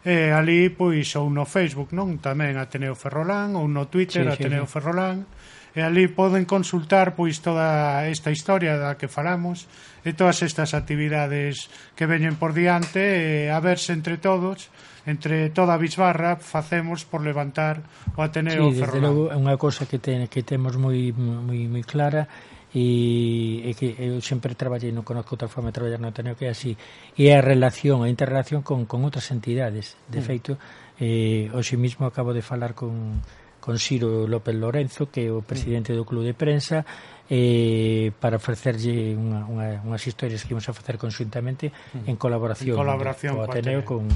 [0.06, 2.16] eh, ali pois ou no Facebook, non?
[2.22, 4.72] Tamén Ateneo Ferrolán ou no Twitter sí, sí, Ateneo sí.
[4.72, 5.28] Ferrolán
[5.76, 9.68] e ali poden consultar pois toda esta historia da que falamos
[10.08, 14.72] e todas estas actividades que veñen por diante e a verse entre todos
[15.04, 17.84] entre toda a bisbarra facemos por levantar
[18.16, 19.04] o Ateneo sí, Ferrolán.
[19.04, 22.24] Logo, é unha cousa que ten, que temos moi moi moi clara
[22.72, 26.48] e, e que eu sempre traballei, non conozco outra forma de traballar no Ateneo que
[26.48, 26.72] é así,
[27.20, 29.94] e a relación, a interrelación con, con outras entidades.
[30.08, 30.26] De mm.
[30.26, 30.52] feito,
[31.00, 33.20] eh, hoxe mismo acabo de falar con
[33.66, 36.86] con Ciro López Lorenzo, que é o presidente do Club de Prensa,
[37.26, 41.74] eh, para ofrecerlle unha, unha, unhas historias que imos a facer conjuntamente
[42.06, 42.22] en mm.
[42.22, 44.06] colaboración, en colaboración co Ateneo, Con,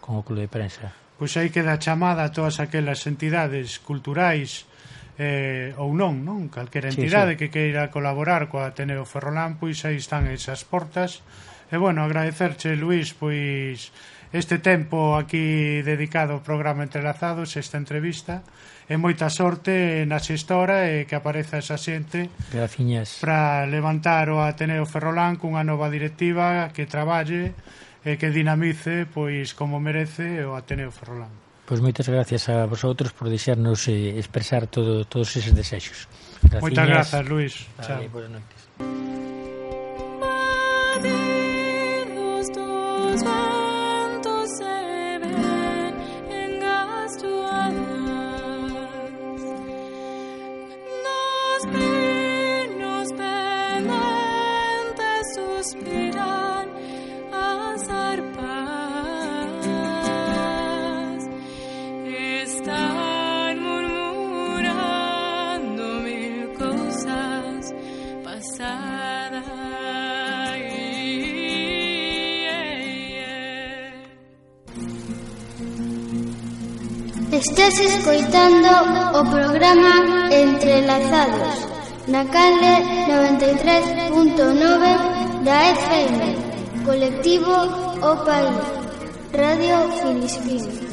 [0.00, 0.88] con o Club de Prensa.
[1.20, 4.64] Pois aí queda chamada a todas aquelas entidades culturais
[5.20, 6.48] eh, ou non, non?
[6.48, 7.52] Calquera entidade sí, sí.
[7.52, 11.20] que queira colaborar co Ateneo Ferrolán, pois aí están esas portas.
[11.68, 13.92] E bueno, agradecerche, Luís, pois
[14.32, 18.40] este tempo aquí dedicado ao programa Entrelazados, esta entrevista
[18.88, 23.20] e moita sorte na xestora e que apareza esa xente Graciñas.
[23.24, 27.56] para levantar o Ateneo Ferrolán cunha nova directiva que traballe
[28.04, 31.32] e que dinamice pois como merece o Ateneo Ferrolán.
[31.64, 36.04] Pois moitas gracias a vosotros por deixarnos eh, expresar todo, todos eses desexos.
[36.44, 36.60] Graciñas.
[36.60, 37.64] Moitas grazas, Luís.
[37.80, 38.60] Vale, Boas noites.
[40.20, 43.22] Madre dos dos,
[77.64, 78.68] Estás escoitando
[79.18, 81.66] o programa Entrelazados
[82.08, 86.36] na Calde 93.9 da FM
[86.84, 87.56] Colectivo
[88.04, 88.60] O País
[89.32, 90.83] Radio Filispín.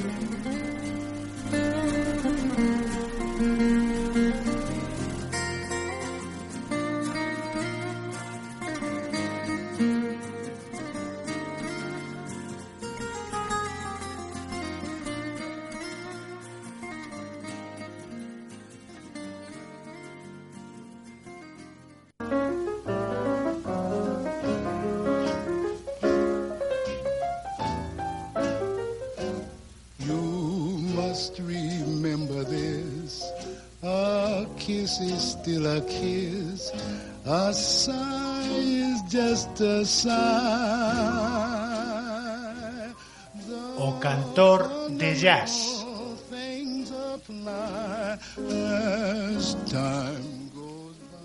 [43.77, 45.85] o cantor de jazz.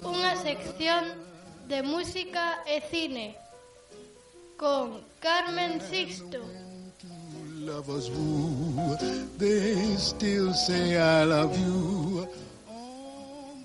[0.02, 1.04] Una sección
[1.66, 3.36] de música e cine
[4.58, 6.40] con Carmen Sixto.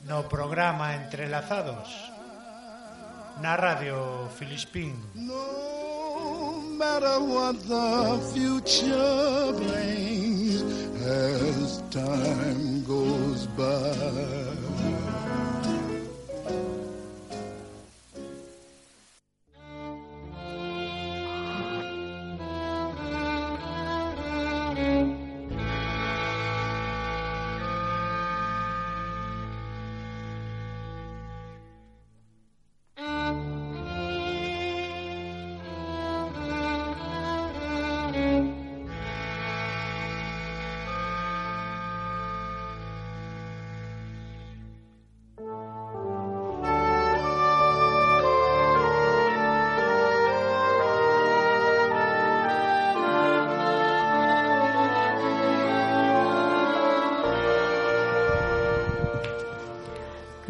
[0.07, 2.10] No programa entrelazados
[3.41, 4.29] na Radio.
[5.15, 10.61] No matter what the future brings
[11.01, 14.60] as time goes by.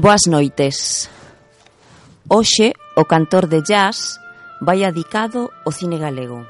[0.02, 1.12] Boas noites.
[2.26, 4.18] Hoxe, o cantor de jazz
[4.58, 6.42] vai adicado ao cine galego.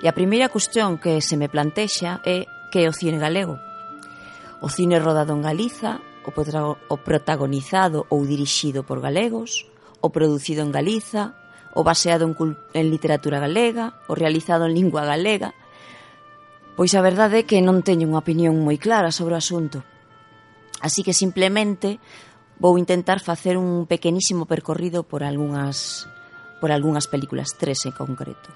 [0.00, 3.60] E a primeira cuestión que se me plantexa é que é o cine galego.
[4.64, 9.68] O cine rodado en Galiza, o protagonizado ou dirixido por galegos,
[10.00, 11.36] o producido en Galiza,
[11.76, 12.32] o baseado en,
[12.72, 15.52] en literatura galega, o realizado en lingua galega.
[16.72, 19.84] Pois a verdade é que non teño unha opinión moi clara sobre o asunto.
[20.80, 22.00] Así que simplemente
[22.60, 26.06] vou intentar facer un pequenísimo percorrido por algunhas
[26.60, 28.52] por algunhas películas, tres en concreto.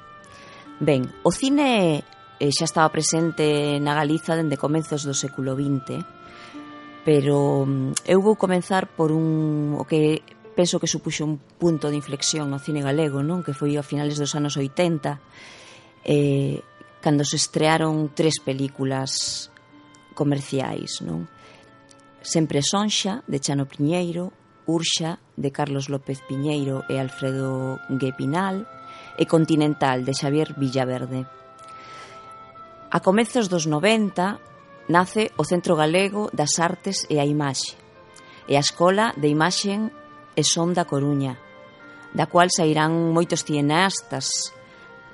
[0.78, 2.04] Ben, o cine
[2.36, 6.04] eh, xa estaba presente na Galiza dende comenzos do século XX,
[7.00, 10.20] pero mm, eu vou comenzar por un o que
[10.52, 13.40] penso que supuxo un punto de inflexión no cine galego, non?
[13.40, 15.16] Que foi a finales dos anos 80,
[16.04, 16.60] eh,
[17.00, 19.48] cando se estrearon tres películas
[20.12, 21.24] comerciais, non?
[22.24, 24.32] Sempre Sonxa, de Chano Piñeiro,
[24.64, 28.64] Urxa, de Carlos López Piñeiro e Alfredo Guepinal,
[29.20, 31.28] e Continental, de Xavier Villaverde.
[32.88, 34.40] A comezos dos 90
[34.88, 37.76] nace o Centro Galego das Artes e a Imaxe
[38.48, 39.92] e a Escola de Imaxen
[40.32, 41.36] e Son da Coruña,
[42.16, 44.54] da cual sairán moitos cineastas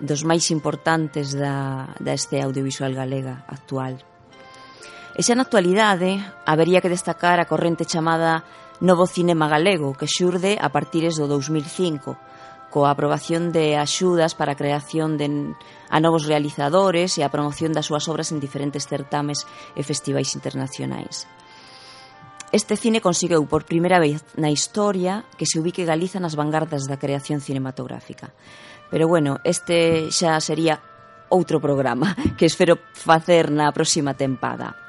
[0.00, 4.09] dos máis importantes da, da este audiovisual galega actual.
[5.20, 6.16] E xa na actualidade
[6.48, 8.40] habería que destacar a corrente chamada
[8.80, 12.16] Novo Cinema Galego, que xurde a partires do 2005,
[12.72, 15.28] coa aprobación de axudas para a creación de
[15.92, 19.44] a novos realizadores e a promoción das súas obras en diferentes certames
[19.76, 21.28] e festivais internacionais.
[22.48, 26.96] Este cine conseguiu por primeira vez na historia que se ubique Galiza nas vanguardas da
[26.96, 28.32] creación cinematográfica.
[28.88, 30.80] Pero bueno, este xa sería
[31.28, 34.79] outro programa que espero facer na próxima tempada.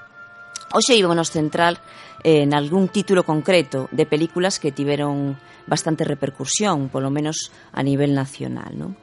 [0.72, 1.84] Hoxe íbamos central
[2.24, 5.36] eh, en algún título concreto de películas que tiveron
[5.67, 8.72] bastante repercusión, polo menos a nivel nacional.
[8.80, 8.95] Non?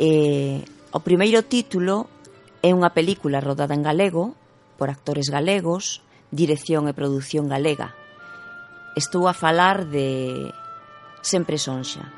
[0.00, 2.08] Eh, o primeiro título
[2.64, 4.32] é unha película rodada en galego,
[4.80, 6.00] por actores galegos,
[6.32, 7.92] dirección e produción galega.
[8.96, 10.48] Estou a falar de
[11.20, 12.08] Sempre Sonxa,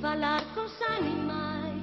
[0.00, 1.82] falar cos animais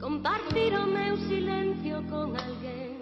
[0.00, 2.98] Compartir o meu silencio con alguén.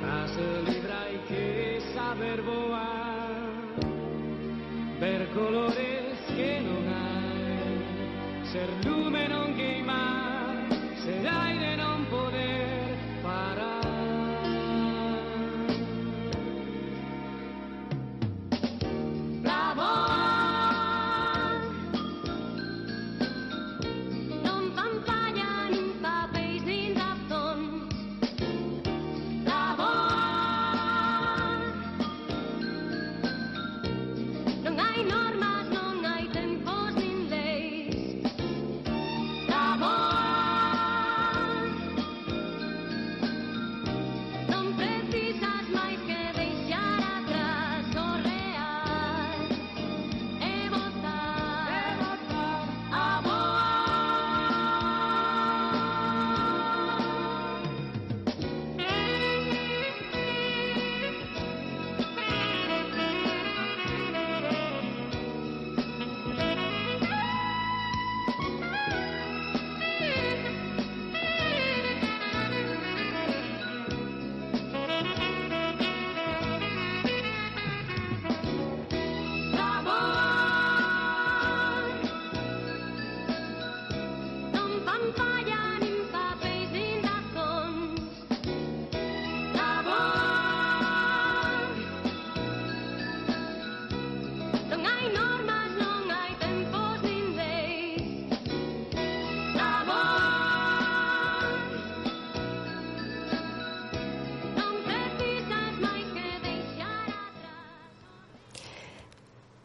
[0.00, 3.40] Para ser libre hai que saber voar
[5.00, 7.72] Ver colores que non hai
[8.52, 9.51] Ser lume non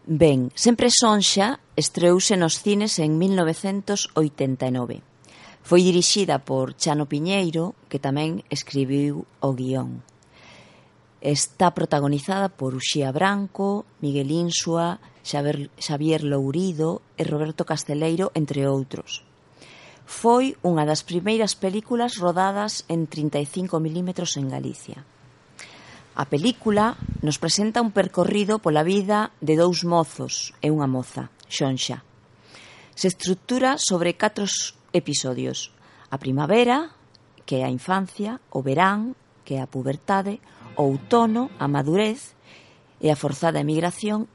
[0.09, 5.03] Ben, Sempre Sonxa estreouse nos cines en 1989.
[5.67, 10.07] Foi dirixida por Chano Piñeiro, que tamén escribiu o guión.
[11.19, 19.27] Está protagonizada por Uxía Branco, Miguel Insua, Xaver, Xavier Lourido e Roberto Casteleiro, entre outros.
[20.07, 25.03] Foi unha das primeiras películas rodadas en 35 milímetros en Galicia.
[26.17, 32.01] A película nos presenta un percorrido pola vida de dous mozos e unha moza, Xonxa.
[32.97, 34.49] Se estructura sobre catro
[34.97, 35.69] episodios.
[36.09, 36.89] A primavera,
[37.45, 39.13] que é a infancia, o verán,
[39.45, 40.41] que é a pubertade,
[40.73, 42.33] o outono, a madurez,
[42.97, 44.25] e a forzada emigración,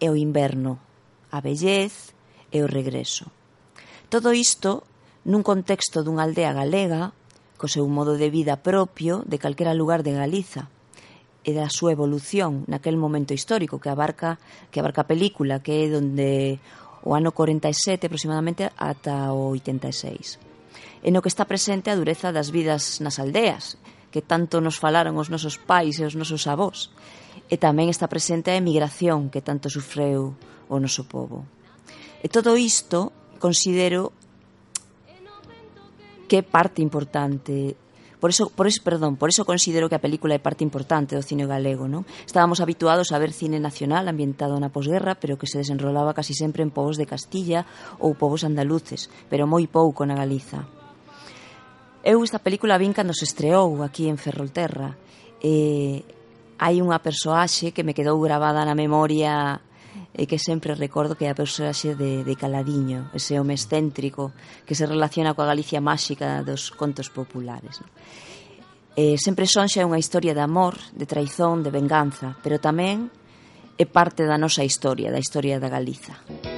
[0.00, 0.80] e o inverno,
[1.28, 2.16] a vellez
[2.48, 3.28] e o regreso.
[4.08, 4.88] Todo isto
[5.28, 7.12] nun contexto dunha aldea galega,
[7.60, 10.72] co seu modo de vida propio de calquera lugar de Galiza–
[11.46, 14.42] e da súa evolución naquel momento histórico que abarca
[14.74, 16.58] que abarca a película, que é donde
[17.06, 20.42] o ano 47 aproximadamente ata o 86.
[21.06, 23.78] E no que está presente a dureza das vidas nas aldeas,
[24.10, 26.90] que tanto nos falaron os nosos pais e os nosos avós.
[27.46, 30.34] E tamén está presente a emigración que tanto sufreu
[30.66, 31.46] o noso povo.
[32.18, 34.10] E todo isto considero
[36.26, 37.78] que é parte importante
[38.20, 41.20] Por eso, por eso, perdón, por eso considero que a película é parte importante do
[41.20, 42.08] cine galego, non?
[42.24, 46.64] Estábamos habituados a ver cine nacional ambientado na posguerra, pero que se desenrolaba casi sempre
[46.64, 47.68] en povos de Castilla
[48.00, 50.64] ou povos andaluces, pero moi pouco na Galiza.
[52.06, 54.96] Eu esta película vin cando se estreou aquí en Ferrolterra.
[55.44, 56.00] Eh,
[56.56, 59.60] hai unha persoaxe que me quedou gravada na memoria
[60.16, 64.32] e que sempre recordo que é a personaxe de, de Caladiño, ese home excéntrico
[64.64, 67.84] que se relaciona coa Galicia máxica dos contos populares.
[67.84, 67.92] Non?
[68.96, 73.12] E sempre sonxa é unha historia de amor, de traizón, de venganza, pero tamén
[73.76, 76.16] é parte da nosa historia, da historia da Galiza.
[76.24, 76.55] Música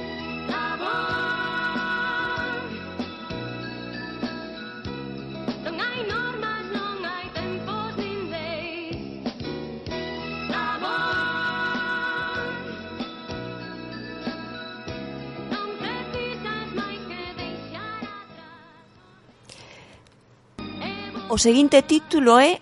[21.29, 22.57] O seguinte título é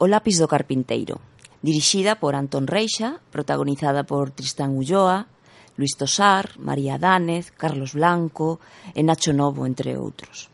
[0.00, 1.20] O lápis do carpinteiro,
[1.60, 5.28] dirixida por Antón Reixa, protagonizada por Tristán Ulloa,
[5.76, 8.56] Luis Tosar, María Dánez, Carlos Blanco
[8.96, 10.48] e Nacho Novo, entre outros.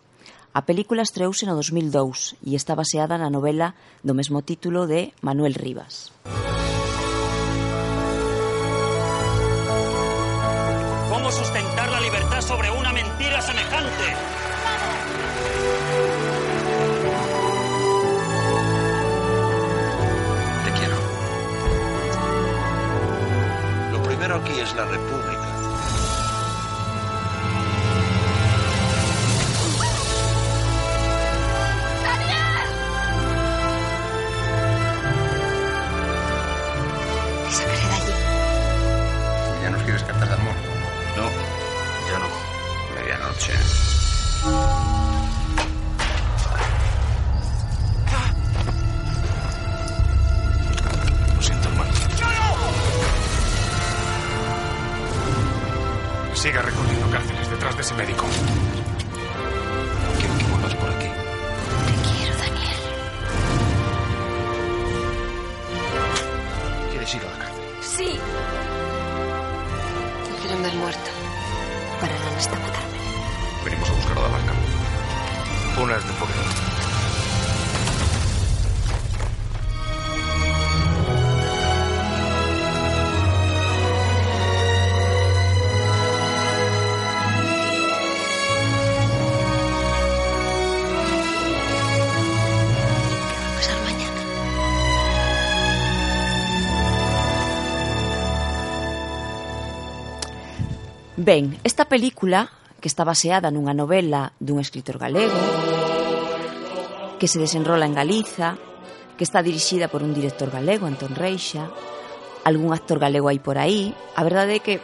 [0.58, 5.54] A película estreouse no 2002 e está baseada na novela do mesmo título de Manuel
[5.54, 6.10] Rivas.
[6.26, 6.71] Música
[24.60, 25.11] es la República.
[101.22, 102.50] Ben, esta película,
[102.80, 105.38] que está baseada nunha novela dun escritor galego,
[107.14, 108.58] que se desenrola en Galiza,
[109.14, 111.70] que está dirixida por un director galego, Antón Reixa,
[112.42, 114.82] algún actor galego hai por aí, a verdade é que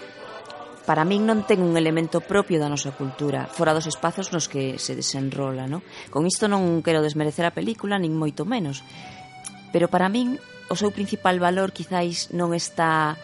[0.86, 4.78] para min non ten un elemento propio da nosa cultura, fora dos espazos nos que
[4.78, 5.82] se desenrola, no?
[6.06, 8.86] Con isto non quero desmerecer a película, nin moito menos.
[9.74, 10.38] Pero para min
[10.70, 13.18] o seu principal valor quizáis non está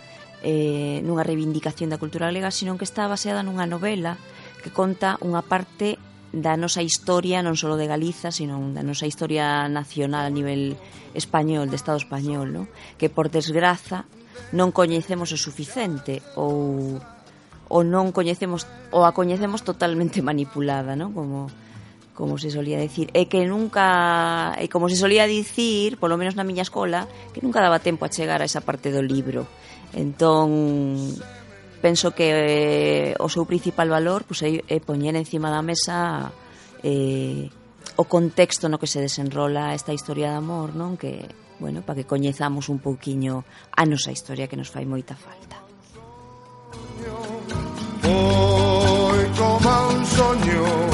[0.44, 4.20] eh, nunha reivindicación da cultura galega, sino que está baseada nunha novela
[4.60, 5.96] que conta unha parte
[6.34, 10.76] da nosa historia non só de Galiza, sino da nosa historia nacional a nivel
[11.16, 12.62] español, de Estado español, no?
[13.00, 14.04] que por desgraza
[14.52, 17.00] non coñecemos o suficiente ou
[17.72, 21.16] ou non coñecemos ou a coñecemos totalmente manipulada, non?
[21.16, 21.48] Como
[22.14, 26.46] como se solía decir, e que nunca, e como se solía dicir, polo menos na
[26.46, 29.50] miña escola, que nunca daba tempo a chegar a esa parte do libro.
[29.92, 31.10] Entón,
[31.82, 36.30] penso que eh, o seu principal valor pois, é, é poñer encima da mesa
[36.80, 37.50] eh,
[37.98, 40.94] o contexto no que se desenrola esta historia de amor, non?
[40.94, 41.26] Que,
[41.58, 43.42] bueno, para que coñezamos un pouquiño
[43.74, 45.58] a nosa historia que nos fai moita falta.
[48.02, 50.93] Foi como un soño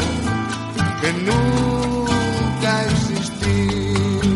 [1.12, 4.30] nunca existiu.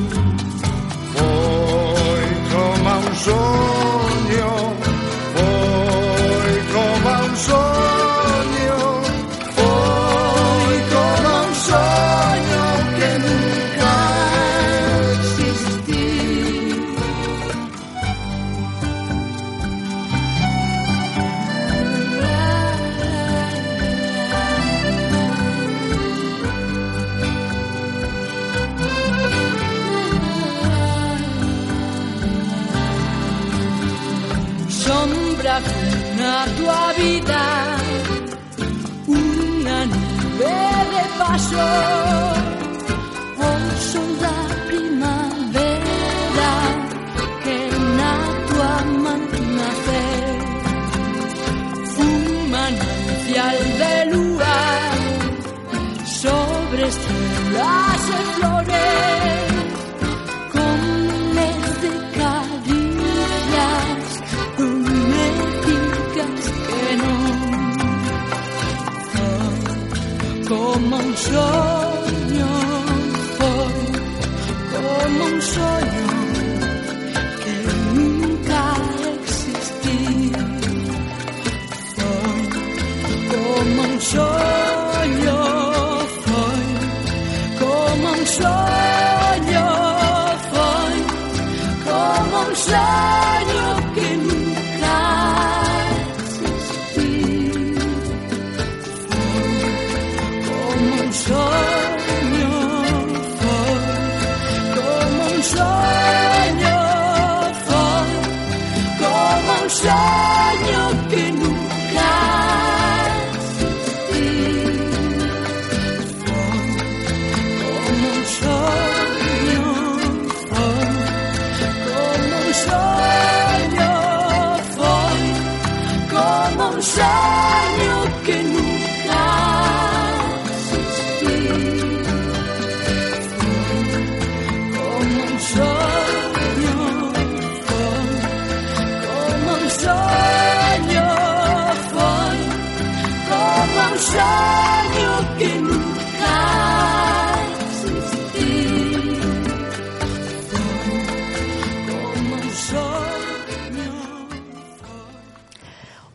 [1.14, 3.73] Foi como um sonho.
[37.04, 37.33] Vida
[70.84, 71.83] 梦中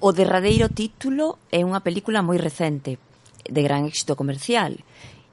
[0.10, 2.98] O derradeiro título é unha película moi recente,
[3.46, 4.74] de gran éxito comercial,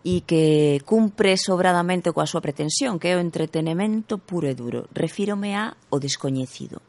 [0.05, 4.85] e que cumpre sobradamente coa súa pretensión, que é o entretenimento puro e duro.
[4.93, 6.85] Refírome a O Descoñecido.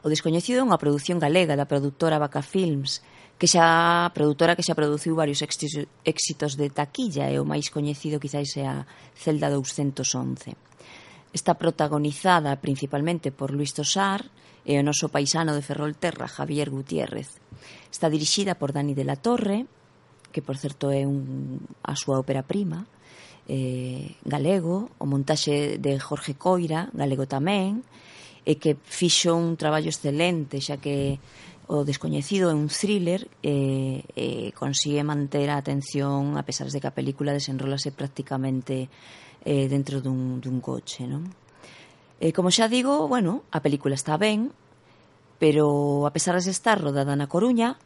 [0.00, 3.02] O Descoñecido é unha produción galega da produtora Vaca Films,
[3.42, 8.54] que xa produtora que xa produciu varios éxitos de taquilla e o máis coñecido quizáis
[8.54, 8.86] é a
[9.18, 10.69] Celda 211
[11.32, 14.26] está protagonizada principalmente por Luis Tosar
[14.66, 17.40] e o noso paisano de Ferrolterra, Javier Gutiérrez.
[17.88, 19.66] Está dirixida por Dani de la Torre,
[20.30, 22.86] que por certo é un, a súa ópera prima,
[23.50, 27.82] eh, galego, o montaxe de Jorge Coira, galego tamén,
[28.46, 31.18] e que fixo un traballo excelente, xa que
[31.70, 36.90] o descoñecido é un thriller e, e consigue manter a atención a pesar de que
[36.90, 38.90] a película desenrolase prácticamente
[39.44, 41.28] eh, dentro dun, dun coche, non?
[42.20, 44.52] Eh, como xa digo, bueno, a película está ben,
[45.40, 47.80] pero a pesar de estar rodada na Coruña,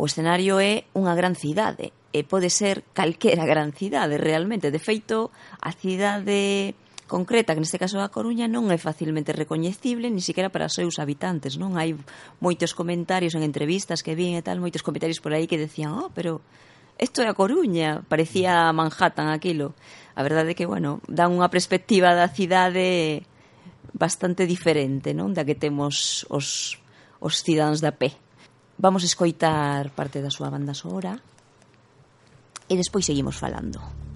[0.00, 4.74] o escenario é unha gran cidade, e pode ser calquera gran cidade realmente.
[4.74, 5.30] De feito,
[5.62, 6.74] a cidade
[7.06, 10.98] concreta, que neste caso a Coruña, non é facilmente recoñecible ni siquiera para os seus
[11.02, 11.78] habitantes, non?
[11.78, 11.94] Hai
[12.42, 16.10] moitos comentarios en entrevistas que vin e tal, moitos comentarios por aí que decían, oh,
[16.14, 16.42] pero
[16.98, 19.74] isto é a Coruña, parecía Manhattan aquilo
[20.14, 23.22] a verdade é que, bueno, dan unha perspectiva da cidade
[23.94, 25.34] bastante diferente, non?
[25.34, 26.78] Da que temos os,
[27.22, 28.12] os cidadáns da P.
[28.80, 31.20] Vamos escoitar parte da súa banda sonora
[32.70, 34.09] e despois seguimos falando.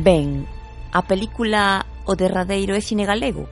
[0.00, 0.48] Ben,
[0.92, 3.44] a película O derradeiro é cine galego?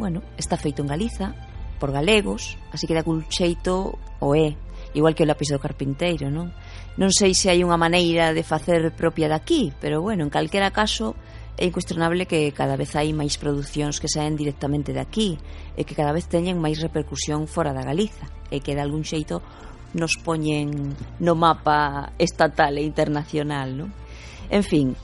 [0.00, 1.36] Bueno, está feito en Galiza,
[1.78, 4.56] por galegos, así que de algún xeito o é,
[4.96, 6.56] igual que o lápiz do carpinteiro, non?
[6.96, 11.12] Non sei se hai unha maneira de facer propia daqui, pero bueno, en calquera caso
[11.60, 15.36] é incuestionable que cada vez hai máis producións que saen directamente daqui
[15.76, 19.44] e que cada vez teñen máis repercusión fora da Galiza e que de algún xeito
[19.92, 23.92] nos poñen no mapa estatal e internacional, non?
[24.48, 24.96] En fin,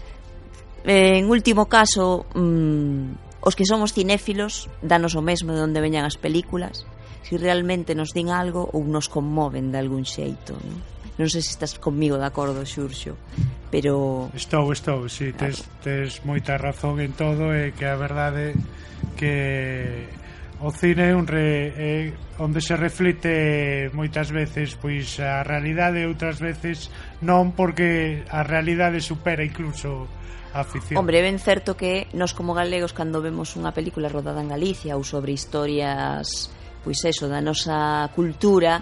[0.87, 6.15] En último caso, mmm, os que somos cinéfilos, danos o mesmo de onde veñan as
[6.15, 6.87] películas,
[7.27, 10.55] si realmente nos din algo ou nos conmoven de algún xeito.
[10.55, 10.79] Non,
[11.19, 13.19] non sei se estás comigo de acordo, Xurxo,
[13.67, 14.31] pero...
[14.31, 15.59] Estou, estou, si, sí, claro.
[15.59, 18.55] tes, tes moita razón en todo e que a verdade
[19.19, 20.07] que
[20.63, 21.95] o cine é un re, é
[22.39, 29.03] onde se reflite moitas veces pois a realidade e outras veces non porque a realidade
[29.03, 30.07] supera incluso
[30.61, 30.97] afición.
[30.97, 35.05] Hombre, ben certo que nos como galegos cando vemos unha película rodada en Galicia ou
[35.05, 36.53] sobre historias
[36.87, 38.79] pois eso, da nosa cultura,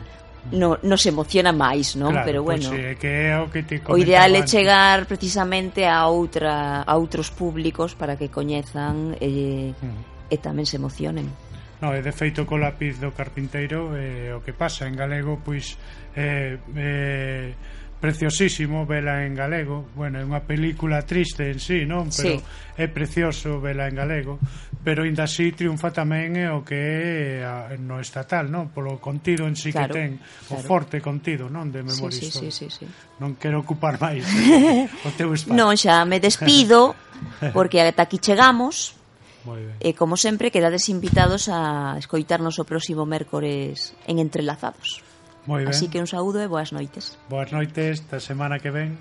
[0.53, 2.13] no, nos emociona máis, non?
[2.13, 4.53] Claro, Pero bueno, pois, eh, que é o que te O ideal antes.
[4.53, 10.29] é chegar precisamente a outra a outros públicos para que coñezan e, mm.
[10.29, 11.33] e tamén se emocionen.
[11.81, 15.81] No, e de feito co lápiz do carpinteiro eh, o que pasa en galego pois
[16.13, 17.57] eh, eh,
[18.05, 19.89] preciosísimo vela en galego.
[19.97, 22.13] Bueno, é unha película triste en sí, non?
[22.13, 22.77] Pero sí.
[22.77, 24.37] é precioso vela en galego,
[24.85, 28.69] pero aínda así triunfa tamén é o que é a, no estatal, non?
[28.77, 30.53] Polo contido en sí claro, que ten, claro.
[30.53, 31.73] o forte contido, non?
[31.73, 32.87] De memoria sí, sí, sí, sí, sí.
[33.25, 35.57] Non quero ocupar máis eh, o teu espacio.
[35.57, 36.93] Non, xa me despido
[37.57, 39.01] porque ata aquí chegamos.
[39.81, 45.01] E como sempre, quedades invitados a escoitarnos o próximo mércores en Entrelazados.
[45.47, 45.73] Moi ben.
[45.73, 47.21] Así que un saúdo e boas noites.
[47.29, 48.97] Boas noites, esta semana que ven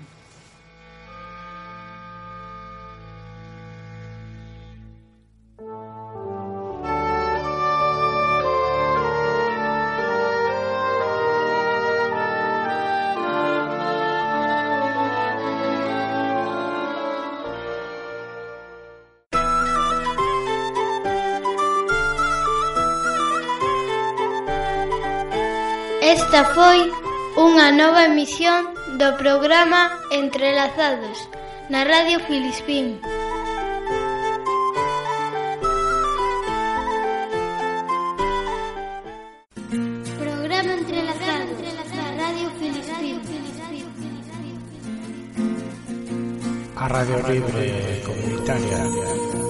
[26.34, 26.90] Esta foi
[27.38, 31.30] unha nova emisión do programa Entrelazados
[31.70, 32.98] na Radio Filispín.
[40.18, 41.58] Programa Entrelazados,
[41.94, 43.16] na Radio Filispín.
[46.74, 48.82] A Radio Libre Comunitaria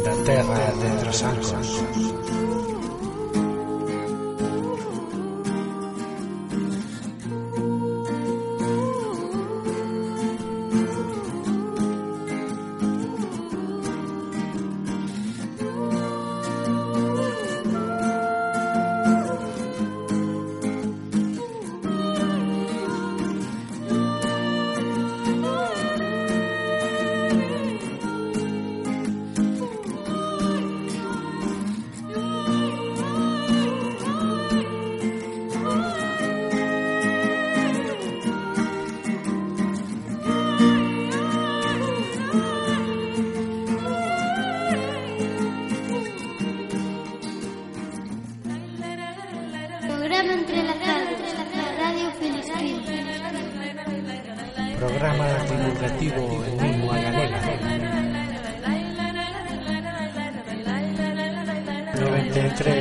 [0.04, 2.33] da Terra de Trasancos.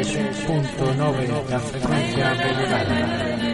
[0.03, 3.52] 93.9 da frecuencia modulada.